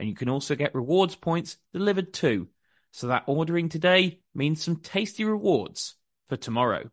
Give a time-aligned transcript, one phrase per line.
[0.00, 2.48] and you can also get rewards points delivered too.
[2.90, 5.96] So that ordering today means some tasty rewards
[6.26, 6.90] for tomorrow.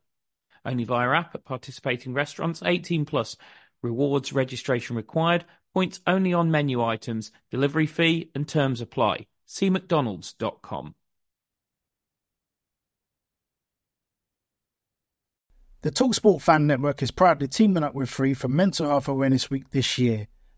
[0.66, 3.38] Only via app at participating restaurants 18 plus.
[3.82, 5.46] Rewards registration required.
[5.74, 7.32] Points only on menu items.
[7.50, 9.28] Delivery fee and terms apply.
[9.46, 10.96] See mcdonalds.com.
[15.84, 19.70] The Talksport Fan Network is proudly teaming up with Free for Mental Health Awareness Week
[19.70, 20.28] this year.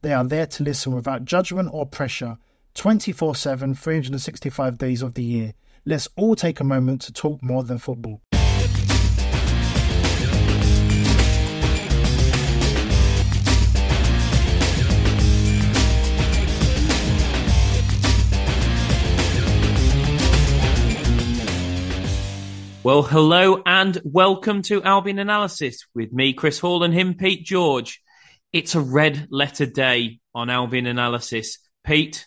[0.00, 2.38] They are there to listen without judgment or pressure
[2.74, 5.54] 24 7, 365 days of the year.
[5.84, 8.20] Let's all take a moment to talk more than football.
[22.84, 28.00] Well, hello and welcome to Albion Analysis with me, Chris Hall, and him, Pete George.
[28.52, 31.58] It's a red letter day on Albion analysis.
[31.84, 32.26] Pete,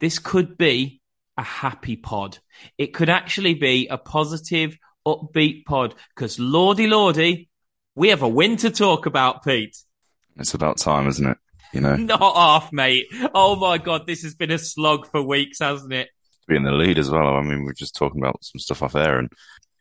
[0.00, 1.00] this could be
[1.36, 2.38] a happy pod.
[2.78, 7.48] It could actually be a positive, upbeat pod because lordy, lordy,
[7.94, 9.76] we have a win to talk about, Pete.
[10.36, 11.38] It's about time, isn't it?
[11.72, 13.06] You know, not off, mate.
[13.34, 16.08] Oh my God, this has been a slog for weeks, hasn't it?
[16.46, 17.36] Be in the lead as well.
[17.36, 19.30] I mean, we're just talking about some stuff off air, and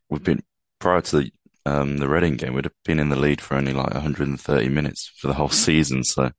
[0.10, 0.42] we've been
[0.80, 1.32] prior to the
[1.66, 5.12] um, the Reading game, we'd have been in the lead for only like 130 minutes
[5.18, 6.04] for the whole season.
[6.04, 6.32] So,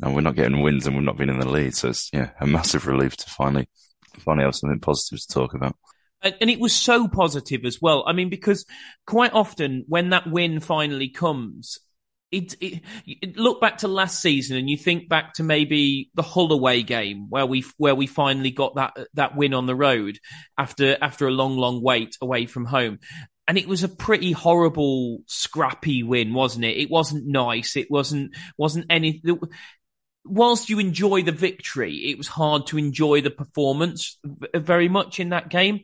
[0.00, 1.74] and we're not getting wins and we've not been in the lead.
[1.74, 3.68] So it's, yeah, a massive relief to finally,
[4.18, 5.76] finally have something positive to talk about.
[6.22, 8.04] And it was so positive as well.
[8.06, 8.64] I mean, because
[9.06, 11.80] quite often when that win finally comes,
[12.30, 16.22] it, it, it, look back to last season and you think back to maybe the
[16.22, 20.18] Hull away game where we where we finally got that that win on the road
[20.56, 22.98] after after a long long wait away from home
[23.48, 26.76] and it was a pretty horrible, scrappy win, wasn't it?
[26.76, 27.76] It wasn't nice.
[27.76, 29.22] It wasn't wasn't any.
[30.24, 34.18] Whilst you enjoy the victory, it was hard to enjoy the performance
[34.54, 35.80] very much in that game.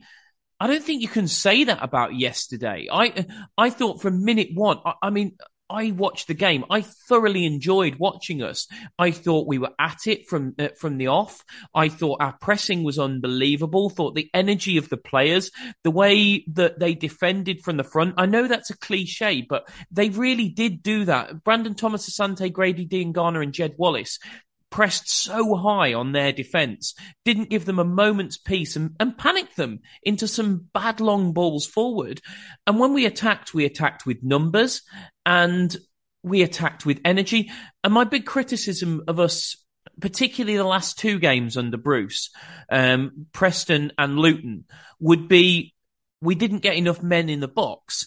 [0.61, 2.89] I don't think you can say that about yesterday.
[2.91, 3.27] I
[3.57, 4.79] I thought from minute one.
[4.85, 5.37] I, I mean,
[5.71, 6.65] I watched the game.
[6.71, 8.67] I thoroughly enjoyed watching us.
[8.99, 11.45] I thought we were at it from uh, from the off.
[11.75, 13.91] I thought our pressing was unbelievable.
[13.91, 15.51] Thought the energy of the players,
[15.85, 18.15] the way that they defended from the front.
[18.17, 21.45] I know that's a cliche, but they really did do that.
[21.45, 24.19] Brandon Thomas, Asante, Grady Diangana, and Jed Wallace
[24.71, 29.57] pressed so high on their defence, didn't give them a moment's peace and, and panicked
[29.57, 32.21] them into some bad long balls forward.
[32.67, 34.83] And when we attacked, we attacked with numbers
[35.25, 35.75] and
[36.23, 37.51] we attacked with energy.
[37.83, 39.57] And my big criticism of us,
[40.01, 42.31] particularly the last two games under Bruce,
[42.71, 44.65] um, Preston and Luton,
[45.01, 45.75] would be
[46.21, 48.07] we didn't get enough men in the box.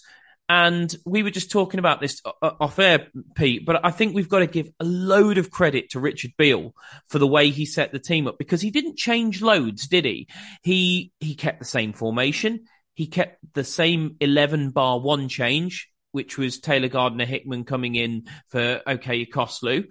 [0.51, 4.13] And we were just talking about this uh, uh, off air, Pete, but I think
[4.13, 6.75] we've got to give a load of credit to Richard Beale
[7.07, 10.27] for the way he set the team up because he didn't change loads, did he?
[10.61, 12.65] He, he kept the same formation.
[12.95, 18.25] He kept the same 11 bar one change, which was Taylor Gardner Hickman coming in
[18.49, 19.85] for Okay Yokuslu.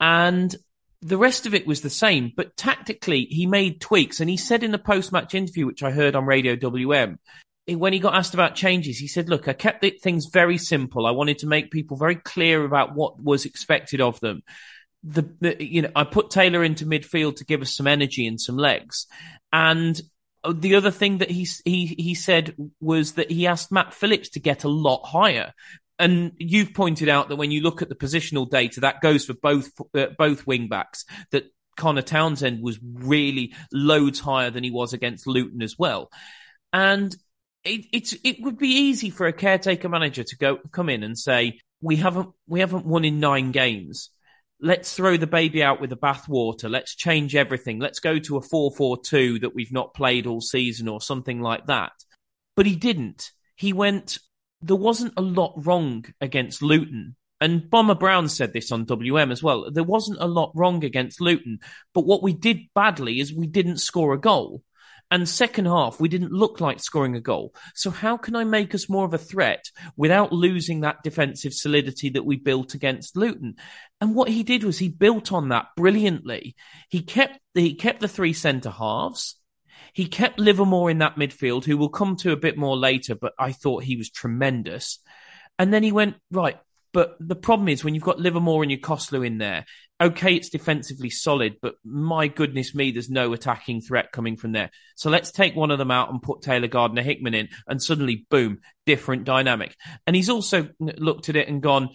[0.00, 0.56] And
[1.02, 4.62] the rest of it was the same, but tactically he made tweaks and he said
[4.62, 7.18] in the post match interview, which I heard on Radio WM,
[7.68, 11.06] when he got asked about changes, he said, look, I kept things very simple.
[11.06, 14.42] I wanted to make people very clear about what was expected of them.
[15.02, 18.40] The, the, you know, I put Taylor into midfield to give us some energy and
[18.40, 19.06] some legs.
[19.52, 20.00] And
[20.48, 24.40] the other thing that he, he, he said was that he asked Matt Phillips to
[24.40, 25.52] get a lot higher.
[25.98, 29.34] And you've pointed out that when you look at the positional data, that goes for
[29.34, 31.46] both, uh, both wing backs, that
[31.76, 36.10] Connor Townsend was really loads higher than he was against Luton as well.
[36.72, 37.14] And
[37.66, 41.18] it, it's it would be easy for a caretaker manager to go come in and
[41.18, 44.10] say we haven't we haven't won in nine games.
[44.60, 46.70] let's throw the baby out with the bathwater.
[46.70, 47.78] Let's change everything.
[47.78, 51.40] Let's go to a 4 4 2 that we've not played all season or something
[51.40, 51.92] like that.
[52.54, 53.32] But he didn't.
[53.54, 54.18] He went,
[54.62, 57.16] there wasn't a lot wrong against Luton.
[57.38, 59.70] And Bomber Brown said this on WM as well.
[59.70, 61.58] There wasn't a lot wrong against Luton.
[61.92, 64.62] But what we did badly is we didn't score a goal.
[65.10, 67.54] And second half, we didn't look like scoring a goal.
[67.74, 72.10] So how can I make us more of a threat without losing that defensive solidity
[72.10, 73.54] that we built against Luton?
[74.00, 76.56] And what he did was he built on that brilliantly.
[76.88, 79.36] He kept he kept the three centre halves.
[79.92, 83.32] He kept Livermore in that midfield, who we'll come to a bit more later, but
[83.38, 84.98] I thought he was tremendous.
[85.58, 86.58] And then he went, right,
[86.92, 89.64] but the problem is when you've got Livermore and your Yokuslu in there,
[90.00, 94.70] okay, it's defensively solid, but my goodness me, there's no attacking threat coming from there.
[94.94, 98.26] So let's take one of them out and put Taylor Gardner Hickman in, and suddenly,
[98.28, 99.74] boom, different dynamic.
[100.06, 101.90] And he's also looked at it and gone,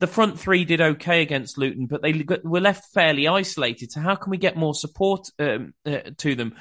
[0.00, 3.92] the front three did okay against Luton, but they were left fairly isolated.
[3.92, 6.56] So how can we get more support um, uh, to them?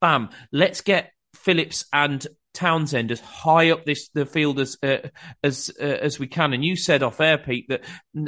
[0.00, 5.08] Bam, let's get Phillips and Townsend as high up this the field as uh,
[5.42, 6.52] as uh, as we can.
[6.52, 7.84] And you said off air, Pete, that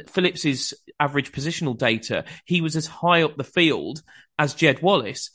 [0.08, 4.02] Phillips's average positional data he was as high up the field
[4.38, 5.30] as Jed Wallace,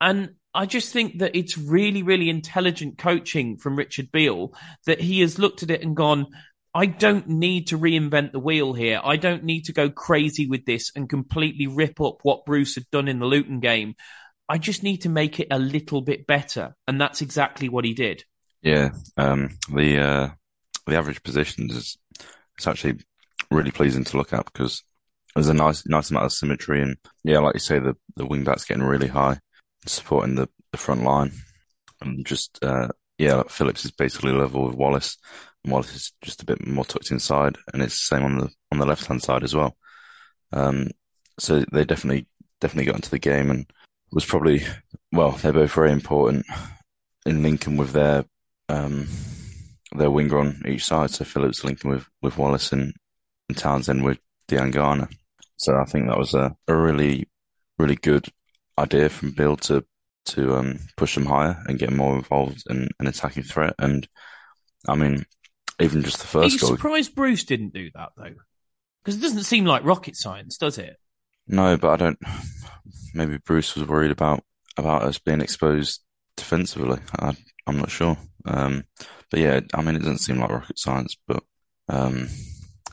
[0.00, 4.54] and I just think that it's really really intelligent coaching from Richard Beale
[4.86, 6.26] that he has looked at it and gone.
[6.74, 8.98] I don't need to reinvent the wheel here.
[9.04, 12.88] I don't need to go crazy with this and completely rip up what Bruce had
[12.90, 13.94] done in the Luton game.
[14.48, 16.74] I just need to make it a little bit better.
[16.86, 18.24] And that's exactly what he did.
[18.62, 20.28] Yeah, um, the uh,
[20.86, 21.98] the average positions is
[22.56, 23.00] it's actually
[23.50, 24.84] really pleasing to look at because
[25.34, 28.44] there's a nice nice amount of symmetry and yeah, like you say, the the wing
[28.44, 29.38] backs getting really high,
[29.86, 31.32] supporting the, the front line,
[32.00, 32.88] and just uh,
[33.18, 35.16] yeah, like Phillips is basically level with Wallace,
[35.64, 38.50] and Wallace is just a bit more tucked inside, and it's the same on the
[38.70, 39.76] on the left hand side as well.
[40.52, 40.90] Um,
[41.38, 42.26] so they definitely
[42.60, 43.66] definitely got into the game and
[44.12, 44.62] was probably
[45.10, 46.46] well, they're both very important
[47.26, 48.24] in linking with their
[48.72, 49.06] um,
[49.94, 51.10] their winger on each side.
[51.10, 52.94] So Phillips linking with, with Wallace and,
[53.48, 55.12] and Townsend with Diangana.
[55.56, 57.28] So I think that was a, a really,
[57.78, 58.26] really good
[58.78, 59.84] idea from Beale to
[60.24, 63.74] to um, push them higher and get more involved in an attacking threat.
[63.78, 64.06] And
[64.88, 65.24] I mean,
[65.80, 66.70] even just the first Are you goal.
[66.70, 68.34] surprised Bruce didn't do that though?
[69.02, 70.96] Because it doesn't seem like rocket science, does it?
[71.48, 72.18] No, but I don't.
[73.14, 74.44] Maybe Bruce was worried about
[74.76, 76.02] about us being exposed
[76.36, 76.98] defensively.
[77.18, 77.36] I,
[77.66, 78.16] I'm not sure.
[78.44, 78.84] Um,
[79.30, 81.42] but yeah, I mean, it doesn't seem like rocket science, but
[81.88, 82.28] um,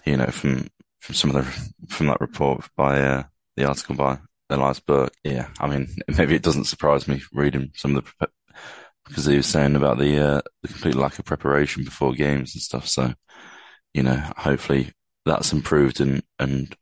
[0.05, 0.67] you know, from
[0.99, 3.23] from some of the from that report by uh,
[3.55, 4.19] the article by
[4.49, 5.87] Elias Burke, yeah, I mean,
[6.17, 8.27] maybe it doesn't surprise me reading some of the
[9.05, 12.61] because he was saying about the uh, the complete lack of preparation before games and
[12.61, 12.87] stuff.
[12.87, 13.13] So,
[13.93, 14.91] you know, hopefully
[15.25, 16.75] that's improved and and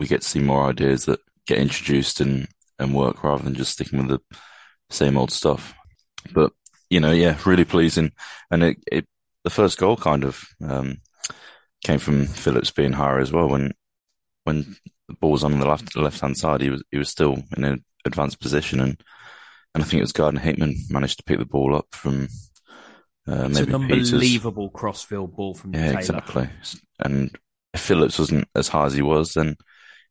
[0.00, 2.48] we get to see more ideas that get introduced and
[2.78, 4.36] and work rather than just sticking with the
[4.90, 5.74] same old stuff.
[6.32, 6.52] But
[6.92, 8.12] you know, yeah, really pleasing.
[8.50, 9.06] And it, it
[9.44, 10.98] the first goal kind of um,
[11.84, 13.48] came from Phillips being higher as well.
[13.48, 13.72] When
[14.44, 14.76] when
[15.08, 17.64] the ball was on the left left hand side, he was he was still in
[17.64, 19.00] an advanced position, and
[19.74, 22.28] and I think it was Gardner Hickman managed to pick the ball up from.
[23.28, 24.12] Uh, it's an Peters.
[24.12, 25.98] unbelievable crossfield ball from Yeah, Taylor.
[26.00, 26.48] exactly.
[26.98, 27.30] And
[27.72, 29.56] if Phillips wasn't as high as he was, then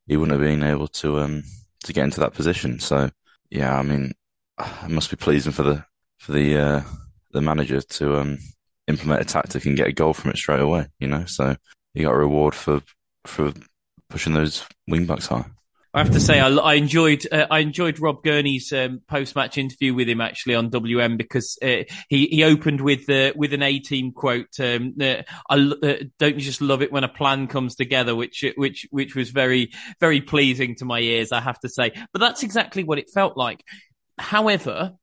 [0.07, 1.43] he wouldn't have been able to um
[1.83, 2.79] to get into that position.
[2.79, 3.09] So
[3.49, 4.13] yeah, I mean,
[4.59, 5.85] it must be pleasing for the
[6.21, 6.81] for the uh,
[7.31, 8.37] the manager to um
[8.87, 10.85] implement a tactic and get a goal from it straight away.
[10.99, 11.55] You know, so
[11.93, 12.81] he got a reward for
[13.25, 13.53] for
[14.09, 15.45] pushing those wing backs high.
[15.93, 19.57] I have to say, I, I enjoyed uh, I enjoyed Rob Gurney's um, post match
[19.57, 23.63] interview with him actually on WM because uh, he he opened with uh, with an
[23.63, 24.59] A team quote.
[24.59, 28.87] Um, I uh, don't you just love it when a plan comes together, which which
[28.91, 31.31] which was very very pleasing to my ears.
[31.31, 33.63] I have to say, but that's exactly what it felt like.
[34.17, 34.93] However,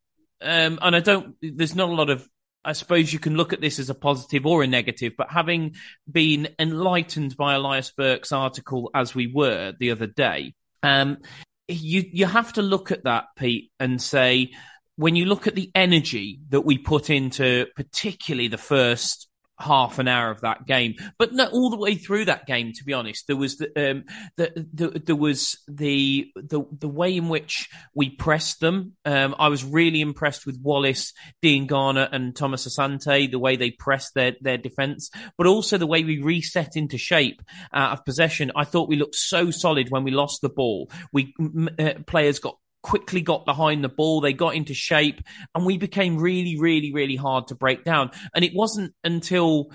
[0.43, 1.37] um, and I don't.
[1.43, 2.29] There's not a lot of
[2.65, 5.77] I suppose you can look at this as a positive or a negative, but having
[6.11, 11.19] been enlightened by Elias Burke's article as we were the other day, um,
[11.67, 14.51] you you have to look at that, Pete, and say
[14.97, 19.28] when you look at the energy that we put into particularly the first
[19.59, 22.73] half an hour of that game, but not all the way through that game.
[22.73, 24.05] To be honest, there was the, um,
[24.37, 28.97] the, the there was the the the way in which we pressed them.
[29.05, 31.13] Um, I was really impressed with Wallace,
[31.43, 33.31] Diangana, and Thomas Asante.
[33.31, 37.43] The way they pressed their their defence, but also the way we reset into shape
[37.73, 38.53] out of possession.
[38.55, 40.91] I thought we looked so solid when we lost the ball.
[41.13, 41.35] We
[41.79, 42.59] uh, players got
[42.89, 44.23] quickly got behind the ball.
[44.23, 45.21] They got into shape
[45.55, 48.11] and we became really, really, really hard to break down.
[48.35, 49.71] And it wasn't until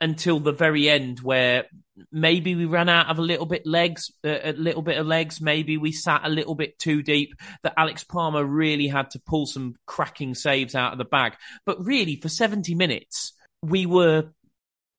[0.00, 1.64] until the very end where
[2.12, 5.40] maybe we ran out of a little bit legs, uh, a little bit of legs.
[5.40, 7.34] Maybe we sat a little bit too deep.
[7.64, 11.34] That Alex Palmer really had to pull some cracking saves out of the bag.
[11.66, 14.30] But really, for seventy minutes, we were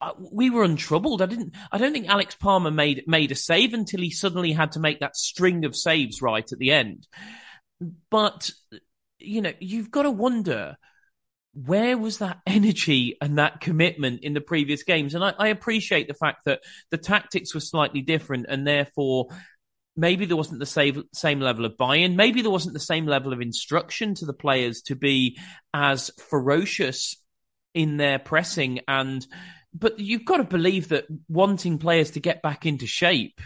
[0.01, 1.21] uh, we were untroubled.
[1.21, 1.55] I didn't.
[1.71, 4.99] I don't think Alex Palmer made made a save until he suddenly had to make
[4.99, 7.07] that string of saves right at the end.
[8.09, 8.51] But
[9.19, 10.77] you know, you've got to wonder
[11.53, 15.15] where was that energy and that commitment in the previous games?
[15.15, 16.61] And I, I, appreciate the fact that
[16.91, 19.27] the tactics were slightly different and therefore
[19.95, 22.15] maybe there wasn't the same, same level of buy-in.
[22.15, 25.37] Maybe there wasn't the same level of instruction to the players to be
[25.73, 27.15] as ferocious
[27.75, 28.79] in their pressing.
[28.87, 29.25] And,
[29.73, 33.39] but you've got to believe that wanting players to get back into shape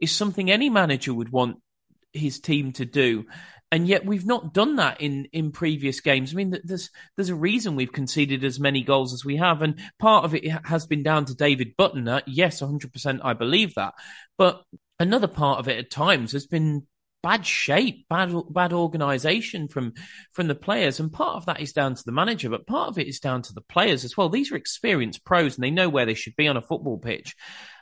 [0.00, 1.58] is something any manager would want
[2.12, 3.24] his team to do
[3.72, 6.32] and yet we've not done that in in previous games.
[6.32, 9.80] I mean, there's there's a reason we've conceded as many goals as we have, and
[9.98, 12.20] part of it has been down to David Button.
[12.26, 13.94] Yes, 100, percent I believe that,
[14.36, 14.62] but
[15.00, 16.86] another part of it at times has been
[17.22, 19.94] bad shape, bad bad organisation from
[20.32, 22.98] from the players, and part of that is down to the manager, but part of
[22.98, 24.28] it is down to the players as well.
[24.28, 27.34] These are experienced pros, and they know where they should be on a football pitch.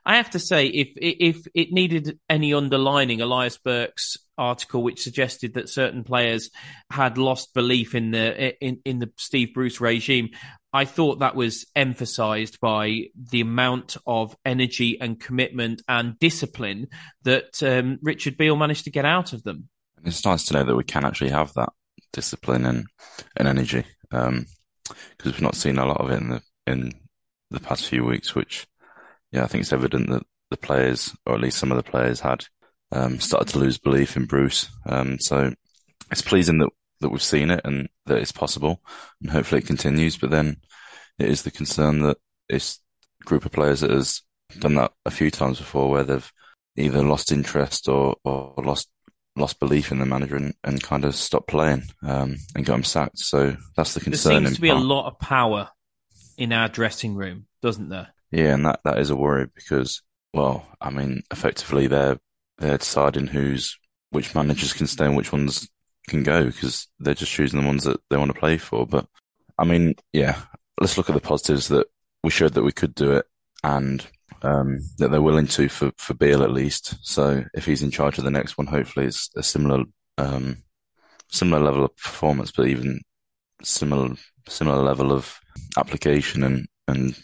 [0.07, 5.55] I have to say, if if it needed any underlining, Elias Burke's article, which suggested
[5.55, 6.51] that certain players
[6.91, 10.31] had lost belief in the in in the Steve Bruce regime,
[10.73, 16.89] I thought that was emphasised by the amount of energy and commitment and discipline
[17.23, 19.69] that um, Richard Beale managed to get out of them.
[20.05, 21.71] It's nice to know that we can actually have that
[22.13, 22.87] discipline and
[23.37, 24.47] and energy because um,
[25.25, 26.93] we've not seen a lot of it in the in
[27.51, 28.67] the past few weeks, which
[29.33, 32.21] yeah, I think it's evident that the players, or at least some of the players,
[32.21, 32.45] had
[32.93, 34.69] um, started to lose belief in Bruce.
[34.87, 35.53] Um, so
[36.11, 36.71] it's pleasing that
[37.01, 38.83] that we've seen it and that it's possible,
[39.21, 40.17] and hopefully it continues.
[40.17, 40.57] But then
[41.19, 42.19] it is the concern that
[42.49, 42.81] it's
[43.25, 44.23] group of players that has
[44.59, 46.33] done that a few times before, where they've
[46.77, 48.89] either lost interest or, or lost
[49.37, 52.85] lost belief in the manager and, and kind of stopped playing um, and got him
[52.85, 53.19] sacked.
[53.19, 54.33] So that's the concern.
[54.33, 54.83] There seems to be part.
[54.83, 55.69] a lot of power
[56.37, 58.09] in our dressing room, doesn't there?
[58.31, 60.03] Yeah, and that, that is a worry because,
[60.35, 62.19] well, I mean, effectively they're
[62.61, 63.77] they're deciding who's
[64.11, 65.69] which managers can stay and which ones
[66.09, 68.87] can go because they're just choosing the ones that they want to play for.
[68.87, 69.07] But
[69.59, 70.41] I mean, yeah,
[70.81, 71.87] let's look at the positives that
[72.23, 73.27] we showed that we could do it
[73.63, 74.07] and
[74.43, 76.95] um, that they're willing to for for Beale at least.
[77.03, 79.85] So if he's in charge of the next one, hopefully it's a similar
[80.19, 80.63] um,
[81.29, 83.01] similar level of performance, but even
[83.63, 84.15] similar
[84.49, 85.39] similar level of
[85.77, 87.17] application and and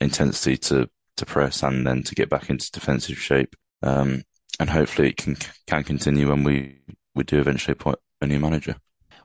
[0.00, 3.54] intensity to to press and then to get back into defensive shape.
[3.82, 4.22] Um,
[4.60, 5.36] and hopefully it can
[5.66, 6.78] can continue when we
[7.14, 8.76] we do eventually appoint a new manager.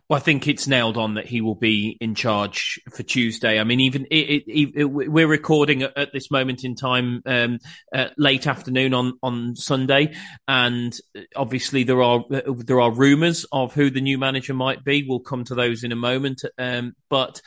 [0.08, 3.60] Well, I think it's nailed on that he will be in charge for Tuesday.
[3.60, 7.58] I mean, even it, it, it, we're recording at, this moment in time, um,
[7.94, 10.14] uh, late afternoon on, on Sunday,
[10.48, 10.96] and
[11.36, 15.06] obviously there are there are rumours of who the new manager might be.
[15.08, 17.42] We'll come to those in a moment, um, but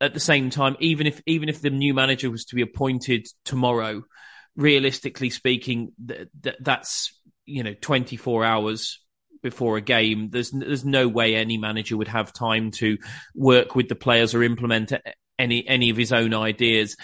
[0.00, 3.26] at the same time, even if even if the new manager was to be appointed
[3.44, 4.02] tomorrow,
[4.56, 7.17] realistically speaking, th- th- that's
[7.48, 9.00] you know 24 hours
[9.42, 10.30] before a game.
[10.30, 12.98] There's there's no way any manager would have time to
[13.34, 14.92] work with the players or implement
[15.38, 16.96] any any of his own ideas.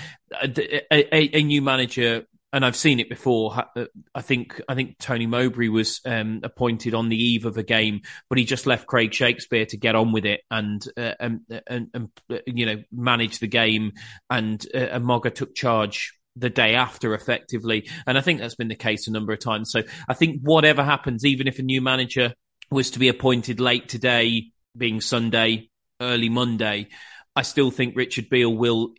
[0.42, 3.64] A, a, a new manager and I've seen it before.
[3.74, 7.64] Uh, I think I think Tony Mowbray was um, appointed on the eve of a
[7.64, 11.40] game, but he just left Craig Shakespeare to get on with it and uh, and,
[11.66, 12.10] and, and,
[12.46, 13.92] you know manage the game.
[14.30, 17.88] And uh, and Mogga took charge the day after, effectively.
[18.06, 19.70] And I think that's been the case a number of times.
[19.70, 22.34] So I think whatever happens, even if a new manager
[22.70, 26.88] was to be appointed late today, being Sunday, early Monday,
[27.36, 28.94] I still think Richard Beale will,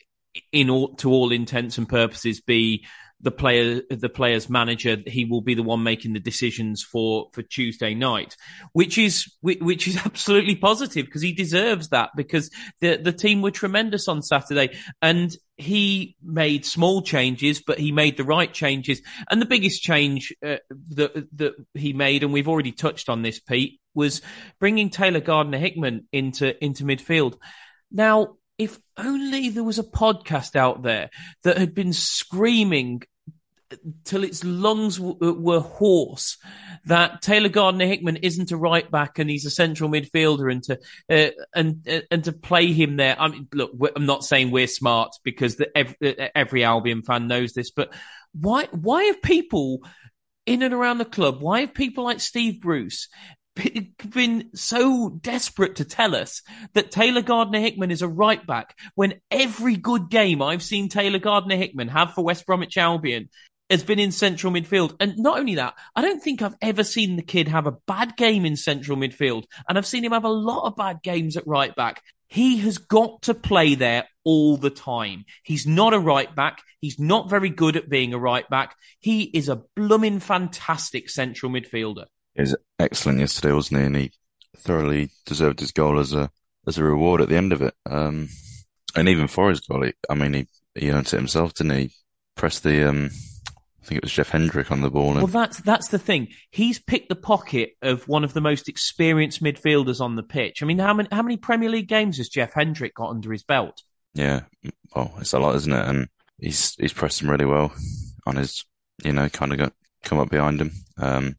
[0.52, 2.86] in all, to all intents and purposes, be
[3.22, 7.42] the player, the player's manager, he will be the one making the decisions for, for
[7.42, 8.36] Tuesday night,
[8.74, 12.50] which is, which is absolutely positive because he deserves that because
[12.82, 18.18] the, the team were tremendous on Saturday and he made small changes, but he made
[18.18, 19.02] the right changes.
[19.30, 20.58] And the biggest change uh,
[20.92, 24.22] that, that he made, and we've already touched on this, Pete, was
[24.60, 27.38] bringing Taylor Gardner Hickman into, into midfield.
[27.92, 31.10] Now, if only there was a podcast out there
[31.44, 33.04] that had been screaming
[34.04, 36.38] till its lungs w- uh, were hoarse
[36.86, 40.80] that Taylor Gardner Hickman isn't a right back and he's a central midfielder and to
[41.10, 43.16] uh, and uh, and to play him there.
[43.20, 47.28] I mean, look, I'm not saying we're smart because the, every, uh, every Albion fan
[47.28, 47.94] knows this, but
[48.34, 49.80] why why have people
[50.46, 51.42] in and around the club?
[51.42, 53.08] Why have people like Steve Bruce
[54.10, 56.42] been so desperate to tell us
[56.74, 61.20] that Taylor Gardner Hickman is a right back when every good game I've seen Taylor
[61.20, 63.30] Gardner Hickman have for West Bromwich Albion
[63.70, 64.96] has been in central midfield.
[65.00, 68.16] And not only that, I don't think I've ever seen the kid have a bad
[68.16, 69.46] game in central midfield.
[69.68, 72.02] And I've seen him have a lot of bad games at right back.
[72.28, 75.26] He has got to play there all the time.
[75.44, 76.62] He's not a right back.
[76.82, 78.76] He's not very good at being a right back.
[79.00, 82.06] He is a blooming fantastic central midfielder.
[82.36, 82.46] He
[82.80, 83.86] excellent yesterday, wasn't he?
[83.86, 84.12] And he
[84.58, 86.30] thoroughly deserved his goal as a
[86.68, 87.74] as a reward at the end of it.
[87.86, 88.30] Um,
[88.96, 91.92] and even for his goal, he, I mean, he he earned it himself, didn't he?
[92.36, 93.12] Pressed the um,
[93.86, 95.14] I think it was Jeff Hendrick on the ball.
[95.14, 96.30] Well, that's that's the thing.
[96.50, 100.64] He's picked the pocket of one of the most experienced midfielders on the pitch.
[100.64, 103.44] I mean, how many how many Premier League games has Jeff Hendrick got under his
[103.44, 103.84] belt?
[104.16, 104.42] Yeah,
[104.96, 105.88] well, it's a lot, isn't it?
[105.88, 106.08] And
[106.40, 107.76] he's he's pressed him really well
[108.26, 108.66] on his,
[109.04, 109.74] you know, kind of got
[110.04, 111.36] come up behind him um,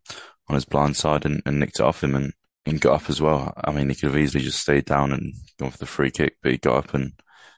[0.46, 2.32] on his blind side and, and nicked it off him and,
[2.64, 3.52] and got up as well.
[3.56, 6.36] I mean, he could have easily just stayed down and gone for the free kick,
[6.44, 7.12] but he got up and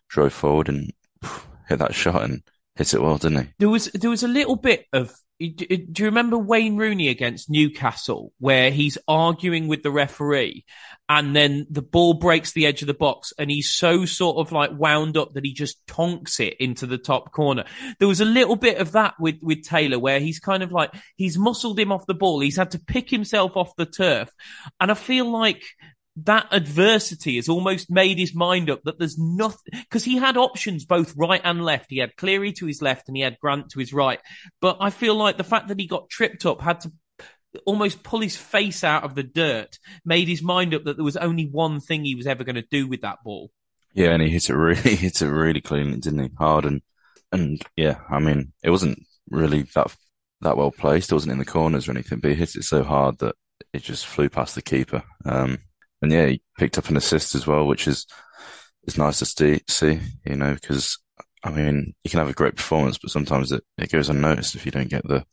[0.09, 0.95] drove forward and
[1.69, 2.43] hit that shot and
[2.79, 3.51] hit it well, didn't he?
[3.59, 5.13] There was there was a little bit of.
[5.41, 10.65] Do you remember Wayne Rooney against Newcastle, where he's arguing with the referee,
[11.09, 14.51] and then the ball breaks the edge of the box, and he's so sort of
[14.51, 17.65] like wound up that he just tonks it into the top corner.
[18.01, 20.93] There was a little bit of that with with Taylor, where he's kind of like
[21.17, 22.41] he's muscled him off the ball.
[22.41, 24.31] He's had to pick himself off the turf,
[24.81, 25.63] and I feel like
[26.25, 30.85] that adversity has almost made his mind up that there's nothing because he had options
[30.85, 31.87] both right and left.
[31.91, 34.21] He had Cleary to his left and he had Grant to his right.
[34.61, 36.93] But I feel like the fact that he got tripped up had to
[37.65, 41.17] almost pull his face out of the dirt, made his mind up that there was
[41.17, 43.51] only one thing he was ever going to do with that ball.
[43.95, 46.31] Yeah, and he hit it really, hit it really clean, didn't he?
[46.39, 46.83] Hard and
[47.31, 49.95] and yeah, I mean, it wasn't really that
[50.41, 51.11] that well placed.
[51.11, 53.35] It wasn't in the corners or anything, but he hit it so hard that
[53.73, 55.03] it just flew past the keeper.
[55.25, 55.59] Um,
[56.03, 58.07] and yeah, he picked up an assist as well, which is
[58.85, 60.01] is nice to see.
[60.25, 60.99] you know, because
[61.45, 64.67] I mean, you can have a great performance, but sometimes it, it goes unnoticed if
[64.67, 65.25] you don't get the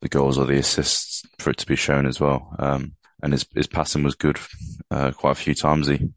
[0.00, 2.54] the goals or the assists for it to be shown as well.
[2.58, 4.38] Um, and his his passing was good
[4.90, 5.86] uh, quite a few times.
[5.86, 6.10] He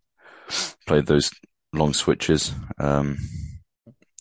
[0.87, 1.31] played those
[1.73, 2.53] long switches.
[2.79, 3.17] Um,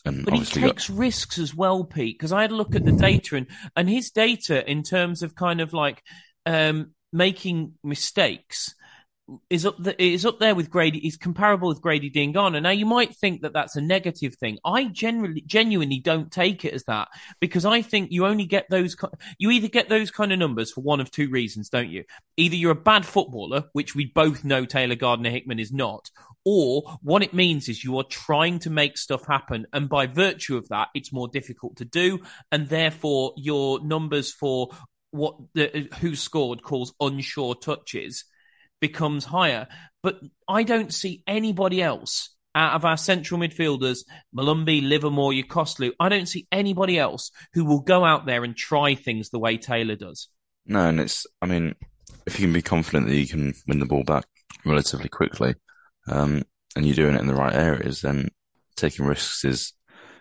[0.05, 0.99] and but he takes got...
[0.99, 2.19] risks as well, Pete.
[2.19, 5.35] Because I had a look at the data, and and his data in terms of
[5.35, 6.03] kind of like
[6.45, 8.75] um, making mistakes
[9.49, 11.07] is up the, is up there with Grady.
[11.07, 12.61] Is comparable with Grady Diangana.
[12.61, 14.59] Now you might think that that's a negative thing.
[14.65, 17.09] I generally genuinely don't take it as that
[17.41, 18.97] because I think you only get those.
[19.39, 22.05] You either get those kind of numbers for one of two reasons, don't you?
[22.37, 26.11] Either you're a bad footballer, which we both know Taylor Gardner Hickman is not,
[26.45, 30.57] or what it means is you are trying to make stuff happen, and by virtue
[30.57, 32.21] of that, it's more difficult to do,
[32.53, 34.69] and therefore your numbers for
[35.13, 38.25] what the, who scored calls unsure touches
[38.89, 39.67] becomes higher.
[40.03, 44.01] But I don't see anybody else out of our central midfielders,
[44.37, 48.95] Molumby, Livermore, Yokuslu, I don't see anybody else who will go out there and try
[48.95, 50.29] things the way Taylor does.
[50.67, 51.75] No, and it's, I mean,
[52.27, 54.27] if you can be confident that you can win the ball back
[54.67, 55.55] relatively quickly,
[56.07, 56.43] um,
[56.77, 58.29] and you're doing it in the right areas, then
[58.77, 59.73] taking risks is,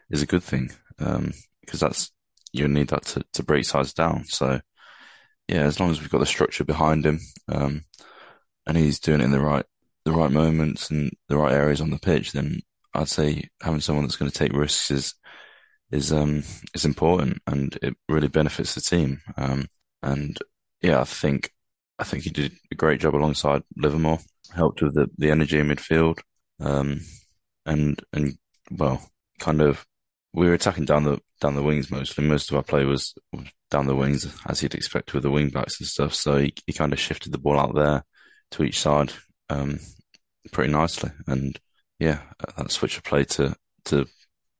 [0.09, 0.71] is a good thing.
[0.99, 2.11] Um, because that's,
[2.53, 4.25] you need that to, to break sides down.
[4.25, 4.61] So,
[5.49, 7.83] yeah, as long as we've got the structure behind him, um,
[8.65, 9.65] and he's doing it in the right
[10.05, 12.59] the right moments and the right areas on the pitch, then
[12.93, 15.13] I'd say having someone that's going to take risks is
[15.91, 19.21] is um is important and it really benefits the team.
[19.37, 19.67] Um,
[20.01, 20.37] and
[20.81, 21.51] yeah, I think
[21.99, 24.19] I think he did a great job alongside Livermore,
[24.53, 26.19] helped with the, the energy in midfield.
[26.59, 27.01] Um,
[27.65, 28.37] and and
[28.71, 29.01] well,
[29.39, 29.85] kind of
[30.33, 32.25] we were attacking down the down the wings mostly.
[32.25, 33.13] Most of our play was
[33.71, 36.13] down the wings as you'd expect with the wing backs and stuff.
[36.13, 38.03] So he, he kind of shifted the ball out there
[38.53, 39.11] to each side
[39.49, 39.79] um,
[40.51, 41.11] pretty nicely.
[41.27, 41.59] And
[41.99, 42.19] yeah,
[42.57, 44.05] that switch of play to to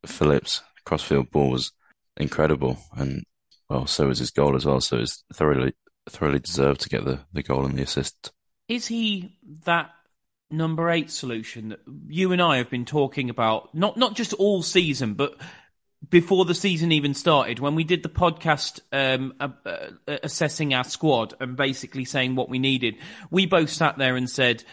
[0.06, 1.72] Phillips crossfield ball was
[2.18, 3.24] incredible, and
[3.70, 4.82] well, so was his goal as well.
[4.82, 5.74] So it's thoroughly
[6.10, 8.32] thoroughly deserved to get the the goal and the assist.
[8.68, 9.92] Is he that
[10.50, 13.74] number eight solution that you and I have been talking about?
[13.74, 15.36] Not not just all season, but
[16.10, 20.84] before the season even started, when we did the podcast um, uh, uh, assessing our
[20.84, 22.96] squad and basically saying what we needed,
[23.30, 24.64] we both sat there and said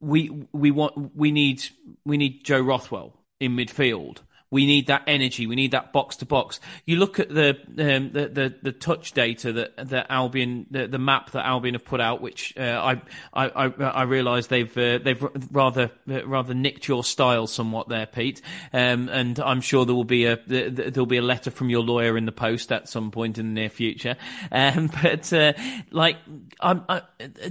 [0.00, 1.62] we we want we need
[2.04, 4.18] we need Joe Rothwell in midfield.
[4.50, 5.46] We need that energy.
[5.46, 6.58] We need that box to box.
[6.86, 10.98] You look at the um, the, the, the touch data that that Albion the, the
[10.98, 13.02] map that Albion have put out, which uh, I
[13.34, 18.06] I I, I realise they've uh, they've rather uh, rather nicked your style somewhat there,
[18.06, 18.40] Pete.
[18.72, 22.16] Um, and I'm sure there will be a there'll be a letter from your lawyer
[22.16, 24.16] in the post at some point in the near future.
[24.50, 25.52] Um, but uh,
[25.90, 26.16] like,
[26.60, 27.02] I'm, I,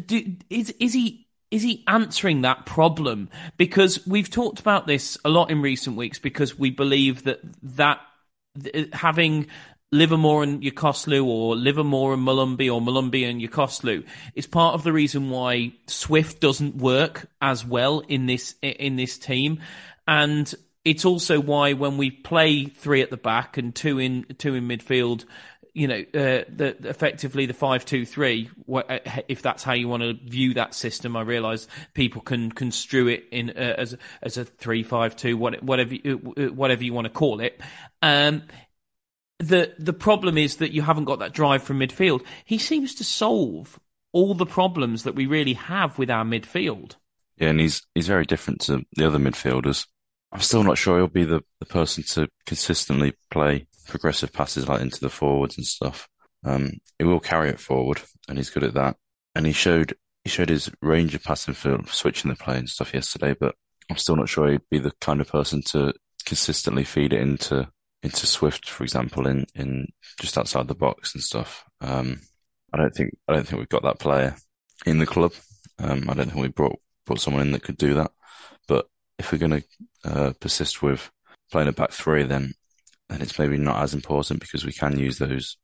[0.06, 3.30] do, is is he is he answering that problem?
[3.58, 8.00] Because we've talked about this a lot in recent weeks because we believe that that
[8.74, 9.48] uh, having
[9.92, 14.06] Livermore and Yokuslu or Livermore and Molumby or Molumby and Yokuslu
[14.36, 19.18] is part of the reason why Swift doesn't work as well in this in this
[19.18, 19.62] team
[20.06, 24.56] and it's also why when we play three at the back and two in two
[24.56, 25.26] in midfield
[25.78, 28.50] you know, uh, the, effectively the five two three.
[28.68, 33.08] Uh, if that's how you want to view that system, I realise people can construe
[33.08, 37.06] it in uh, as as a three five two, whatever uh, uh, whatever you want
[37.06, 37.62] to call it.
[38.02, 38.42] Um,
[39.38, 42.26] the the problem is that you haven't got that drive from midfield.
[42.44, 43.80] He seems to solve
[44.12, 46.96] all the problems that we really have with our midfield.
[47.38, 49.86] Yeah, and he's he's very different to the other midfielders.
[50.32, 54.82] I'm still not sure he'll be the, the person to consistently play progressive passes like
[54.82, 56.08] into the forwards and stuff.
[56.44, 58.98] Um, he will carry it forward, and he's good at that.
[59.36, 62.94] And he showed he showed his range of passing for switching the play and stuff
[62.94, 63.36] yesterday.
[63.40, 63.56] But
[63.90, 65.94] I'm still not sure he'd be the kind of person to
[66.26, 67.70] consistently feed it into
[68.04, 69.88] into Swift, for example, in in
[70.20, 71.64] just outside the box and stuff.
[71.82, 72.22] Um,
[72.74, 74.36] I don't think I don't think we've got that player
[74.86, 75.34] in the club.
[75.80, 78.12] Um, I don't think we brought brought someone in that could do that.
[78.68, 79.64] But if we're going to
[80.04, 81.10] uh, persist with
[81.52, 82.54] playing a back three, then
[83.10, 85.58] then it's maybe not as important because we can use those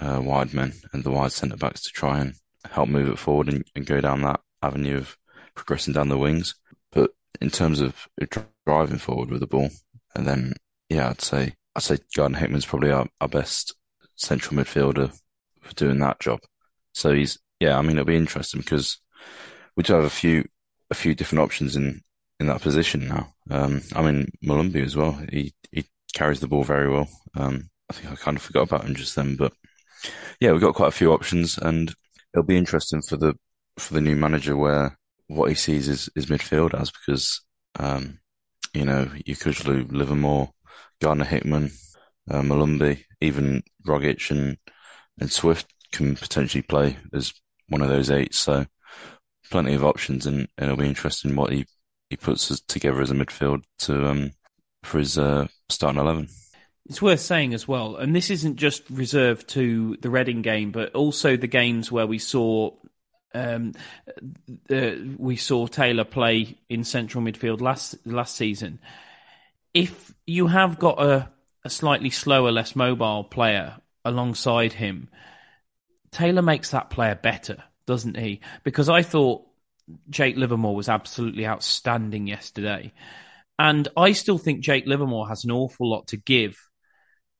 [0.00, 2.34] uh, wide men and the wide centre backs to try and
[2.70, 5.16] help move it forward and, and, go down that avenue of
[5.54, 6.54] progressing down the wings.
[6.92, 8.08] But in terms of
[8.66, 9.70] driving forward with the ball,
[10.14, 10.54] and then
[10.88, 13.74] yeah, I'd say I'd say Gardner Hickman's probably our, our best
[14.16, 15.16] central midfielder
[15.60, 16.40] for doing that job.
[16.92, 18.98] So he's yeah, I mean it'll be interesting because
[19.76, 20.44] we do have a few
[20.90, 22.02] a few different options in
[22.38, 23.32] in that position now.
[23.50, 25.18] Um, I mean Molumby as well.
[25.30, 27.08] He he carries the ball very well.
[27.36, 29.52] Um, I think I kind of forgot about him just then, but
[30.40, 31.92] yeah, we've got quite a few options, and
[32.32, 33.34] it'll be interesting for the
[33.78, 37.40] for the new manager where what he sees is, is midfield as because
[37.78, 38.18] um,
[38.74, 40.50] you know Yokuslu, Livermore,
[41.00, 41.70] Gardner Hickman,
[42.30, 44.56] uh, Molumby, even Rogic and
[45.18, 47.32] and Swift can potentially play as
[47.68, 48.34] one of those eight.
[48.34, 48.66] So
[49.50, 51.66] plenty of options, and, and it'll be interesting what he
[52.08, 54.30] he puts together as a midfield to um,
[54.82, 56.28] for his uh, starting 11.
[56.86, 60.94] It's worth saying as well, and this isn't just reserved to the Reading game, but
[60.94, 62.72] also the games where we saw
[63.32, 63.74] um,
[64.68, 68.80] uh, we saw Taylor play in central midfield last last season.
[69.72, 71.30] If you have got a,
[71.64, 75.08] a slightly slower, less mobile player alongside him,
[76.10, 78.40] Taylor makes that player better, doesn't he?
[78.64, 79.46] Because I thought
[80.08, 82.92] Jake Livermore was absolutely outstanding yesterday.
[83.60, 86.58] And I still think Jake Livermore has an awful lot to give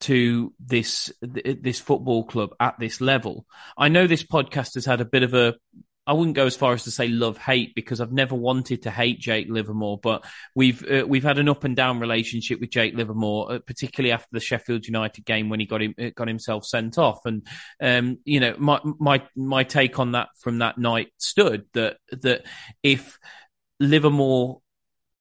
[0.00, 3.46] to this this football club at this level.
[3.74, 5.54] I know this podcast has had a bit of a
[6.06, 8.90] I wouldn't go as far as to say love hate because I've never wanted to
[8.90, 12.94] hate Jake Livermore, but we've uh, we've had an up and down relationship with Jake
[12.94, 16.66] Livermore, uh, particularly after the Sheffield United game when he got him uh, got himself
[16.66, 17.20] sent off.
[17.24, 17.46] And
[17.80, 22.44] um, you know, my my my take on that from that night stood that that
[22.82, 23.18] if
[23.78, 24.60] Livermore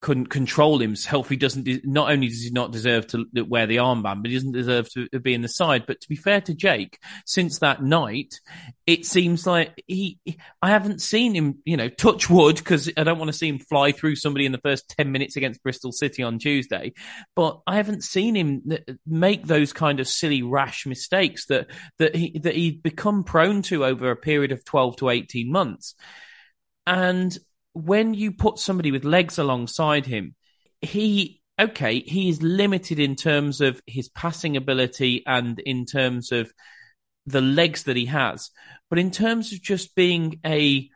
[0.01, 1.27] couldn't control himself.
[1.27, 1.67] He doesn't.
[1.85, 5.19] Not only does he not deserve to wear the armband, but he doesn't deserve to
[5.19, 5.85] be in the side.
[5.85, 8.39] But to be fair to Jake, since that night,
[8.87, 10.17] it seems like he.
[10.61, 11.59] I haven't seen him.
[11.65, 14.53] You know, touch wood because I don't want to see him fly through somebody in
[14.53, 16.93] the first ten minutes against Bristol City on Tuesday.
[17.35, 18.63] But I haven't seen him
[19.05, 23.83] make those kind of silly, rash mistakes that that he that he'd become prone to
[23.83, 25.95] over a period of twelve to eighteen months.
[26.87, 27.37] And
[27.85, 30.35] when you put somebody with legs alongside him,
[30.81, 36.51] he okay, he is limited in terms of his passing ability and in terms of
[37.25, 38.49] the legs that he has.
[38.89, 40.89] But in terms of just being a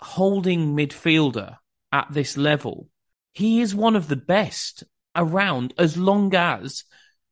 [0.00, 1.56] holding midfielder
[1.90, 2.88] at this level,
[3.32, 4.84] he is one of the best
[5.16, 6.84] around as long as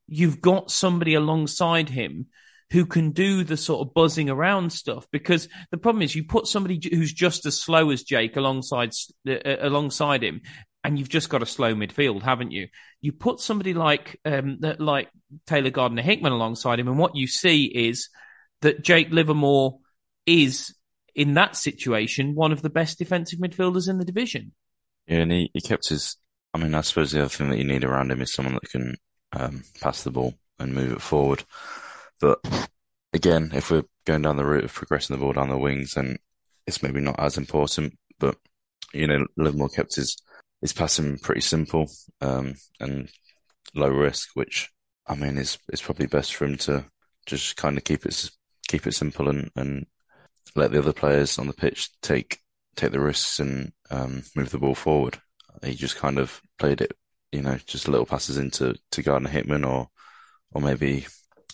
[0.06, 2.26] you've got somebody alongside him
[2.70, 5.06] who can do the sort of buzzing around stuff.
[5.11, 8.92] Because the problem is, you put somebody who's just as slow as Jake alongside
[9.28, 10.42] uh, uh, alongside him,
[10.85, 12.68] and you've just got a slow midfield, haven't you?
[13.00, 15.09] You put somebody like um, like
[15.46, 18.09] Taylor Gardner Hickman alongside him, and what you see is
[18.62, 19.78] that Jake Livermore
[20.26, 20.74] is
[21.14, 24.52] in that situation one of the best defensive midfielders in the division.
[25.06, 26.16] Yeah, and he, he kept his.
[26.54, 28.70] I mean, I suppose the other thing that you need around him is someone that
[28.70, 28.96] can
[29.33, 31.44] um, pass the ball and move it forward.
[32.20, 32.40] But
[33.12, 36.18] again, if we're going down the route of progressing the ball down the wings, then
[36.66, 37.98] it's maybe not as important.
[38.18, 38.37] But
[38.92, 40.16] you know, Livermore kept his
[40.61, 43.09] his passing pretty simple um, and
[43.74, 44.70] low risk, which
[45.06, 46.85] I mean is is probably best for him to
[47.26, 48.30] just kind of keep it
[48.68, 49.87] keep it simple and, and
[50.54, 52.38] let the other players on the pitch take
[52.76, 55.20] take the risks and um, move the ball forward.
[55.64, 56.92] He just kind of played it,
[57.33, 59.88] you know, just little passes into to Gardner Hickman or
[60.52, 61.06] or maybe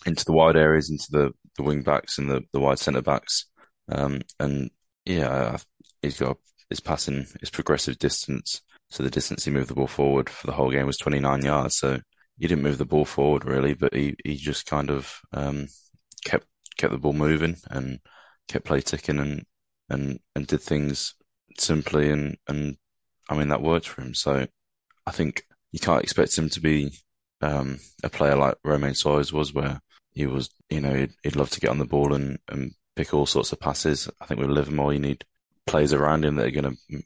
[0.07, 3.45] into the wide areas, into the, the wing backs and the, the wide centre backs.
[3.89, 4.71] Um, and
[5.05, 5.57] yeah,
[6.01, 6.37] he's got
[6.69, 8.61] his passing, his progressive distance.
[8.89, 11.77] So the distance he moved the ball forward for the whole game was 29 yards.
[11.77, 11.99] So
[12.39, 15.67] he didn't move the ball forward really, but he, he just kind of um,
[16.25, 17.99] kept kept the ball moving and
[18.47, 19.45] kept play ticking and
[19.89, 21.15] and and did things
[21.57, 22.77] simply and and
[23.29, 24.13] I mean that worked for him.
[24.13, 24.47] So
[25.05, 26.91] I think you can't expect him to be
[27.41, 29.79] um, a player like Romain Sawyers was, where
[30.17, 33.13] he was, you know, he'd, he'd, love to get on the ball and, and pick
[33.13, 34.09] all sorts of passes.
[34.19, 35.23] I think with Livermore, you need
[35.67, 37.03] players around him that are going to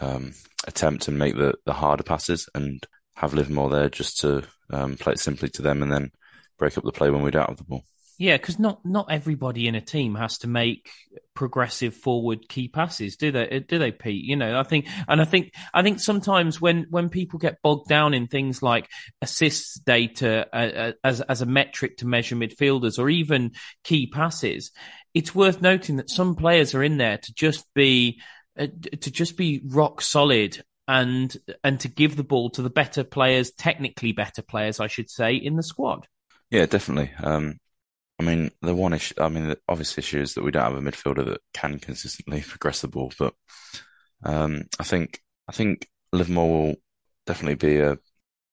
[0.00, 0.34] um,
[0.66, 2.84] attempt and make the, the harder passes and
[3.14, 6.10] have Livermore there just to um, play it simply to them and then
[6.58, 7.84] break up the play when we don't have the ball.
[8.20, 10.90] Yeah, because not not everybody in a team has to make
[11.32, 13.64] progressive forward key passes, do they?
[13.66, 14.26] Do they, Pete?
[14.26, 17.88] You know, I think, and I think, I think sometimes when when people get bogged
[17.88, 18.90] down in things like
[19.22, 23.52] assists data uh, uh, as as a metric to measure midfielders, or even
[23.84, 24.70] key passes,
[25.14, 28.20] it's worth noting that some players are in there to just be
[28.58, 28.66] uh,
[29.00, 33.50] to just be rock solid and and to give the ball to the better players,
[33.50, 36.06] technically better players, I should say, in the squad.
[36.50, 37.12] Yeah, definitely.
[37.22, 37.58] Um,
[38.20, 40.74] I mean, the one issue, I mean, the obvious issue is that we don't have
[40.74, 43.10] a midfielder that can consistently progress the ball.
[43.18, 43.32] But
[44.22, 46.74] um, I think I think Livermore will
[47.24, 47.96] definitely be a